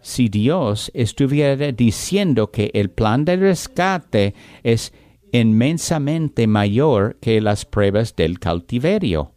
si 0.00 0.28
Dios 0.28 0.90
estuviera 0.94 1.72
diciendo 1.72 2.50
que 2.50 2.70
el 2.74 2.90
plan 2.90 3.24
de 3.24 3.36
rescate 3.36 4.34
es 4.62 4.92
inmensamente 5.32 6.46
mayor 6.46 7.16
que 7.20 7.40
las 7.40 7.64
pruebas 7.64 8.14
del 8.14 8.38
cautiverio. 8.38 9.32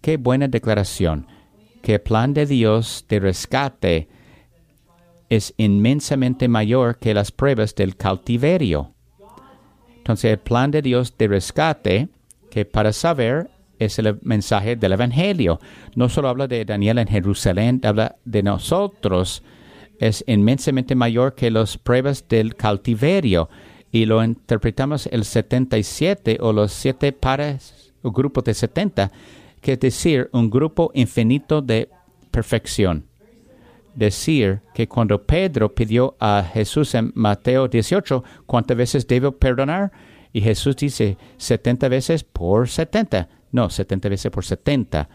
Qué 0.00 0.18
buena 0.18 0.46
declaración, 0.46 1.26
que 1.82 1.94
el 1.94 2.00
plan 2.00 2.34
de 2.34 2.46
Dios 2.46 3.04
de 3.08 3.18
rescate 3.18 4.08
es 5.28 5.54
inmensamente 5.56 6.48
mayor 6.48 6.98
que 6.98 7.14
las 7.14 7.32
pruebas 7.32 7.74
del 7.74 7.96
cautiverio. 7.96 8.92
Entonces 9.96 10.32
el 10.32 10.38
plan 10.38 10.70
de 10.70 10.82
Dios 10.82 11.16
de 11.18 11.26
rescate, 11.28 12.08
que 12.50 12.64
para 12.64 12.92
saber 12.92 13.50
es 13.78 13.98
el 13.98 14.18
mensaje 14.22 14.76
del 14.76 14.92
Evangelio, 14.92 15.60
no 15.94 16.08
solo 16.08 16.28
habla 16.28 16.46
de 16.46 16.64
Daniel 16.64 16.98
en 16.98 17.08
Jerusalén, 17.08 17.80
habla 17.84 18.16
de 18.24 18.42
nosotros, 18.42 19.42
es 19.98 20.24
inmensamente 20.26 20.94
mayor 20.94 21.34
que 21.34 21.50
las 21.50 21.78
pruebas 21.78 22.26
del 22.28 22.54
cautiverio. 22.54 23.48
Y 23.92 24.04
lo 24.04 24.22
interpretamos 24.22 25.06
el 25.06 25.24
77 25.24 26.38
o 26.40 26.52
los 26.52 26.72
siete 26.72 27.12
pares 27.12 27.94
o 28.02 28.10
grupos 28.10 28.44
de 28.44 28.52
70, 28.52 29.10
que 29.60 29.72
es 29.72 29.80
decir, 29.80 30.28
un 30.32 30.50
grupo 30.50 30.90
infinito 30.94 31.62
de 31.62 31.88
perfección 32.30 33.04
decir 33.96 34.60
que 34.74 34.86
cuando 34.86 35.22
Pedro 35.22 35.74
pidió 35.74 36.16
a 36.20 36.44
Jesús 36.52 36.94
en 36.94 37.10
Mateo 37.14 37.66
18, 37.66 38.22
¿cuántas 38.44 38.76
veces 38.76 39.06
debo 39.06 39.32
perdonar? 39.32 39.90
Y 40.32 40.42
Jesús 40.42 40.76
dice, 40.76 41.16
70 41.38 41.88
veces 41.88 42.22
por 42.22 42.68
70. 42.68 43.28
No, 43.56 43.70
70 43.70 44.10
veces 44.10 44.30
por 44.30 44.44
70. 44.44 45.08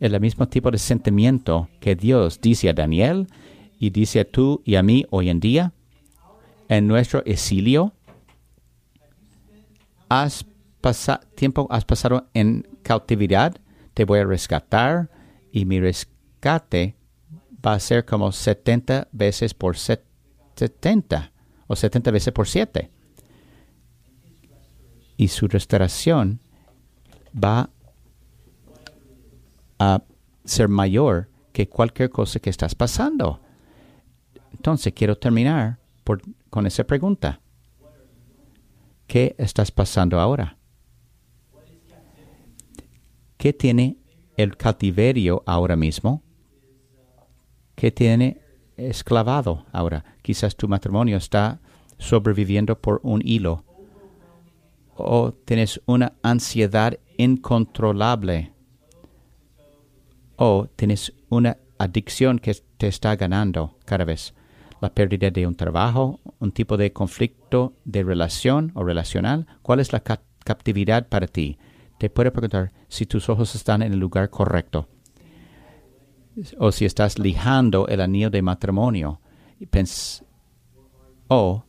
Es 0.00 0.12
el 0.12 0.20
mismo 0.20 0.48
tipo 0.48 0.68
de 0.72 0.78
sentimiento 0.78 1.68
que 1.78 1.94
Dios 1.94 2.40
dice 2.40 2.68
a 2.68 2.72
Daniel 2.72 3.28
y 3.78 3.90
dice 3.90 4.18
a 4.18 4.24
tú 4.24 4.62
y 4.64 4.74
a 4.74 4.82
mí 4.82 5.06
hoy 5.10 5.30
en 5.30 5.38
día, 5.38 5.72
en 6.68 6.88
nuestro 6.88 7.22
exilio. 7.24 7.92
Has 10.08 10.44
pasa- 10.80 11.20
tiempo 11.36 11.68
has 11.70 11.84
pasado 11.84 12.26
en 12.34 12.66
cautividad, 12.82 13.54
te 13.94 14.04
voy 14.04 14.18
a 14.18 14.24
rescatar 14.24 15.08
y 15.52 15.64
mi 15.64 15.78
rescate 15.78 16.96
va 17.64 17.74
a 17.74 17.78
ser 17.80 18.04
como 18.04 18.32
70 18.32 19.06
veces 19.12 19.54
por 19.54 19.76
set- 19.76 20.02
70 20.56 21.30
o 21.68 21.76
70 21.76 22.10
veces 22.10 22.32
por 22.32 22.48
7. 22.48 22.90
Y 25.16 25.28
su 25.28 25.46
restauración 25.46 26.40
va 27.32 27.70
ser 30.44 30.68
mayor 30.68 31.28
que 31.52 31.68
cualquier 31.68 32.10
cosa 32.10 32.40
que 32.40 32.50
estás 32.50 32.74
pasando. 32.74 33.40
Entonces 34.52 34.92
quiero 34.92 35.16
terminar 35.16 35.78
con 36.50 36.66
esa 36.66 36.84
pregunta. 36.84 37.40
¿Qué 39.06 39.34
estás 39.38 39.70
pasando 39.70 40.18
ahora? 40.18 40.56
¿Qué 43.36 43.52
tiene 43.52 43.98
el 44.36 44.56
cautiverio 44.56 45.42
ahora 45.44 45.76
mismo? 45.76 46.22
¿Qué 47.74 47.90
tiene 47.90 48.40
esclavado 48.76 49.66
ahora? 49.70 50.04
Quizás 50.22 50.56
tu 50.56 50.66
matrimonio 50.66 51.18
está 51.18 51.60
sobreviviendo 51.98 52.80
por 52.80 53.00
un 53.02 53.20
hilo. 53.22 53.64
O 54.96 55.32
tienes 55.32 55.82
una 55.84 56.14
ansiedad 56.22 56.98
incontrolable. 57.18 58.53
O 60.36 60.68
tienes 60.76 61.12
una 61.28 61.56
adicción 61.78 62.38
que 62.38 62.54
te 62.76 62.86
está 62.88 63.16
ganando 63.16 63.78
cada 63.84 64.04
vez. 64.04 64.34
La 64.80 64.92
pérdida 64.92 65.30
de 65.30 65.46
un 65.46 65.54
trabajo, 65.54 66.20
un 66.40 66.52
tipo 66.52 66.76
de 66.76 66.92
conflicto 66.92 67.74
de 67.84 68.02
relación 68.02 68.72
o 68.74 68.84
relacional. 68.84 69.46
¿Cuál 69.62 69.80
es 69.80 69.92
la 69.92 70.00
ca- 70.00 70.22
captividad 70.44 71.08
para 71.08 71.26
ti? 71.26 71.58
Te 71.98 72.10
puedo 72.10 72.32
preguntar 72.32 72.72
si 72.88 73.06
tus 73.06 73.28
ojos 73.28 73.54
están 73.54 73.82
en 73.82 73.92
el 73.92 73.98
lugar 73.98 74.28
correcto 74.30 74.88
o 76.58 76.72
si 76.72 76.84
estás 76.84 77.18
lijando 77.18 77.86
el 77.86 78.00
anillo 78.00 78.28
de 78.28 78.42
matrimonio 78.42 79.20
o 81.28 81.64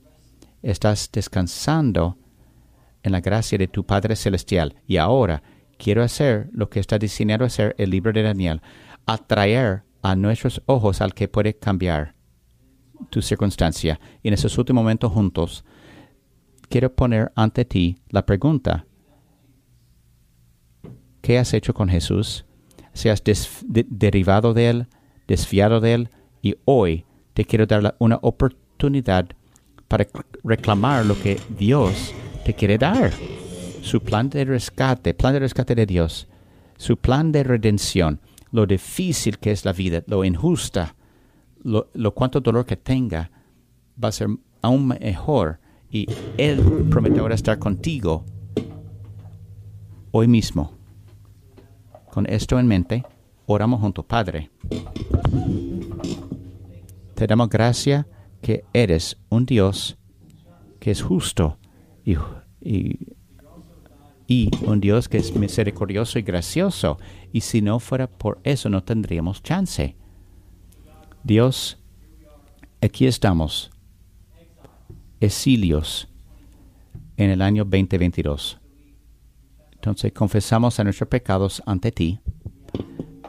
estás 0.62 1.10
descansando 1.14 2.18
en 3.04 3.12
la 3.12 3.22
gracia 3.22 3.58
de 3.58 3.68
tu 3.68 3.86
Padre 3.86 4.16
Celestial. 4.16 4.76
Y 4.88 4.98
ahora 4.98 5.44
quiero 5.78 6.04
hacer 6.04 6.50
lo 6.54 6.70
que 6.70 6.80
está 6.80 6.98
diseñado 6.98 7.46
hacer 7.46 7.76
el 7.78 7.90
libro 7.90 8.12
de 8.14 8.24
Daniel, 8.24 8.62
atraer 9.06 9.84
a 10.02 10.16
nuestros 10.16 10.62
ojos 10.66 11.02
al 11.02 11.14
que 11.14 11.28
puede 11.28 11.56
cambiar 11.56 12.16
tu 13.10 13.22
circunstancia. 13.22 14.00
Y 14.24 14.30
en 14.30 14.34
esos 14.36 14.58
últimos 14.58 14.84
momentos 14.84 15.12
juntos, 15.12 15.66
quiero 16.70 16.94
poner 16.94 17.32
ante 17.36 17.66
ti 17.66 17.98
la 18.10 18.26
pregunta, 18.26 18.86
¿qué 21.22 21.40
has 21.40 21.54
hecho 21.54 21.74
con 21.74 21.90
Jesús? 21.90 22.46
¿Se 22.94 23.10
has 23.10 23.24
de- 23.24 23.86
derivado 23.90 24.54
de 24.54 24.70
Él, 24.70 24.88
desfiado 25.28 25.80
de 25.82 25.94
Él? 25.94 26.10
Y 26.42 26.56
hoy 26.66 27.06
te 27.34 27.46
quiero 27.46 27.66
dar 27.66 27.96
una 28.00 28.20
oportunidad 28.22 29.28
para 29.88 30.08
reclamar 30.44 31.06
lo 31.06 31.20
que 31.20 31.40
Dios 31.58 32.14
te 32.46 32.54
quiere 32.54 32.78
dar. 32.78 33.12
Su 33.86 34.02
plan 34.02 34.32
de 34.32 34.44
rescate, 34.46 35.14
plan 35.14 35.34
de 35.34 35.40
rescate 35.42 35.76
de 35.76 35.86
Dios, 35.86 36.28
su 36.76 36.98
plan 36.98 37.32
de 37.32 37.44
redención, 37.44 38.20
lo 38.52 38.66
difícil 38.66 39.38
que 39.38 39.52
es 39.52 39.64
la 39.64 39.74
vida, 39.74 40.02
lo 40.08 40.26
injusta, 40.26 40.96
lo, 41.62 42.16
cuánto 42.16 42.42
dolor 42.42 42.66
que 42.66 42.78
tenga, 42.78 43.30
va 44.04 44.08
a 44.08 44.12
ser 44.12 44.28
aún 44.64 44.88
mejor. 44.88 45.60
Y 45.92 46.08
Él 46.36 46.88
promete 46.90 47.20
ahora 47.20 47.36
estar 47.36 47.60
contigo 47.60 48.26
hoy 50.10 50.28
mismo. 50.28 50.74
Con 52.10 52.26
esto 52.26 52.60
en 52.60 52.66
mente, 52.66 53.06
oramos 53.46 53.82
juntos, 53.82 54.04
Padre. 54.06 54.50
Te 57.14 57.28
damos 57.28 57.50
gracia 57.50 58.08
que 58.42 58.66
eres 58.74 59.16
un 59.30 59.46
Dios 59.46 59.96
que 60.80 60.90
es 60.90 61.04
justo 61.04 61.60
y, 62.04 62.16
y, 62.62 63.15
y 64.28 64.50
un 64.66 64.80
Dios 64.80 65.08
que 65.08 65.18
es 65.18 65.36
misericordioso 65.36 66.20
y 66.20 66.24
gracioso. 66.24 66.98
Y 67.32 67.42
si 67.42 67.62
no 67.62 67.80
fuera 67.80 68.08
por 68.08 68.40
eso, 68.44 68.70
no 68.70 68.84
tendríamos 68.84 69.44
chance. 69.44 69.96
Dios, 71.24 71.78
aquí 72.82 73.08
estamos, 73.08 73.72
exilios, 75.20 76.08
en 77.18 77.30
el 77.30 77.42
año 77.42 77.64
2022. 77.64 78.60
Entonces 79.74 80.12
confesamos 80.14 80.80
a 80.80 80.84
nuestros 80.84 81.08
pecados 81.08 81.62
ante 81.66 81.92
ti. 81.92 82.20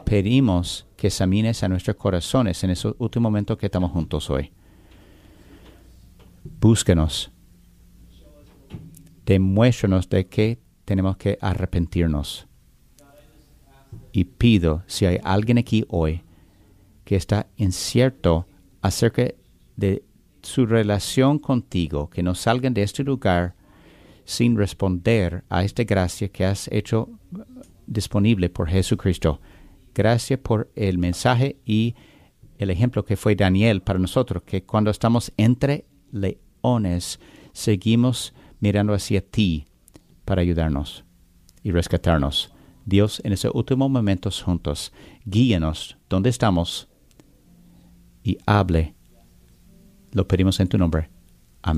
Pedimos 0.03 0.87
que 0.95 1.07
examines 1.07 1.63
a 1.63 1.69
nuestros 1.69 1.95
corazones 1.97 2.63
en 2.63 2.71
ese 2.71 2.93
último 2.97 3.29
momento 3.29 3.57
que 3.57 3.67
estamos 3.67 3.91
juntos 3.91 4.29
hoy. 4.29 4.51
Búsquenos. 6.59 7.31
Demuéstranos 9.25 10.09
de 10.09 10.27
que 10.27 10.66
tenemos 10.87 11.17
que 11.17 11.37
arrepentirnos. 11.41 12.47
Y 14.13 14.23
pido, 14.23 14.83
si 14.87 15.05
hay 15.05 15.19
alguien 15.21 15.57
aquí 15.57 15.83
hoy 15.89 16.21
que 17.03 17.17
está 17.17 17.47
incierto 17.57 18.47
acerca 18.81 19.27
de 19.75 20.05
su 20.41 20.65
relación 20.65 21.39
contigo, 21.39 22.09
que 22.09 22.23
no 22.23 22.33
salgan 22.35 22.73
de 22.73 22.83
este 22.83 23.03
lugar 23.03 23.53
sin 24.23 24.55
responder 24.55 25.43
a 25.49 25.65
esta 25.65 25.83
gracia 25.83 26.29
que 26.29 26.45
has 26.45 26.69
hecho 26.71 27.09
disponible 27.85 28.49
por 28.49 28.69
Jesucristo. 28.69 29.41
Gracias 29.93 30.39
por 30.39 30.71
el 30.73 30.97
mensaje 30.99 31.57
y 31.65 31.95
el 32.59 32.69
ejemplo 32.69 33.03
que 33.03 33.17
fue 33.17 33.35
Daniel 33.35 33.81
para 33.81 33.99
nosotros, 33.99 34.43
que 34.43 34.63
cuando 34.63 34.89
estamos 34.89 35.33
entre 35.35 35.83
leones, 36.13 37.19
seguimos 37.51 38.33
mirando 38.61 38.93
hacia 38.93 39.19
ti 39.19 39.65
para 40.27 40.41
ayudarnos 40.41 41.05
y 41.63 41.71
rescatarnos. 41.71 42.53
Dios, 42.85 43.21
en 43.23 43.31
esos 43.31 43.55
últimos 43.55 43.89
momentos 43.89 44.43
juntos, 44.43 44.91
guíenos 45.25 45.97
donde 46.09 46.29
estamos 46.29 46.89
y 48.23 48.37
hable. 48.45 48.93
Lo 50.11 50.27
pedimos 50.27 50.59
en 50.59 50.67
tu 50.67 50.77
nombre. 50.77 51.09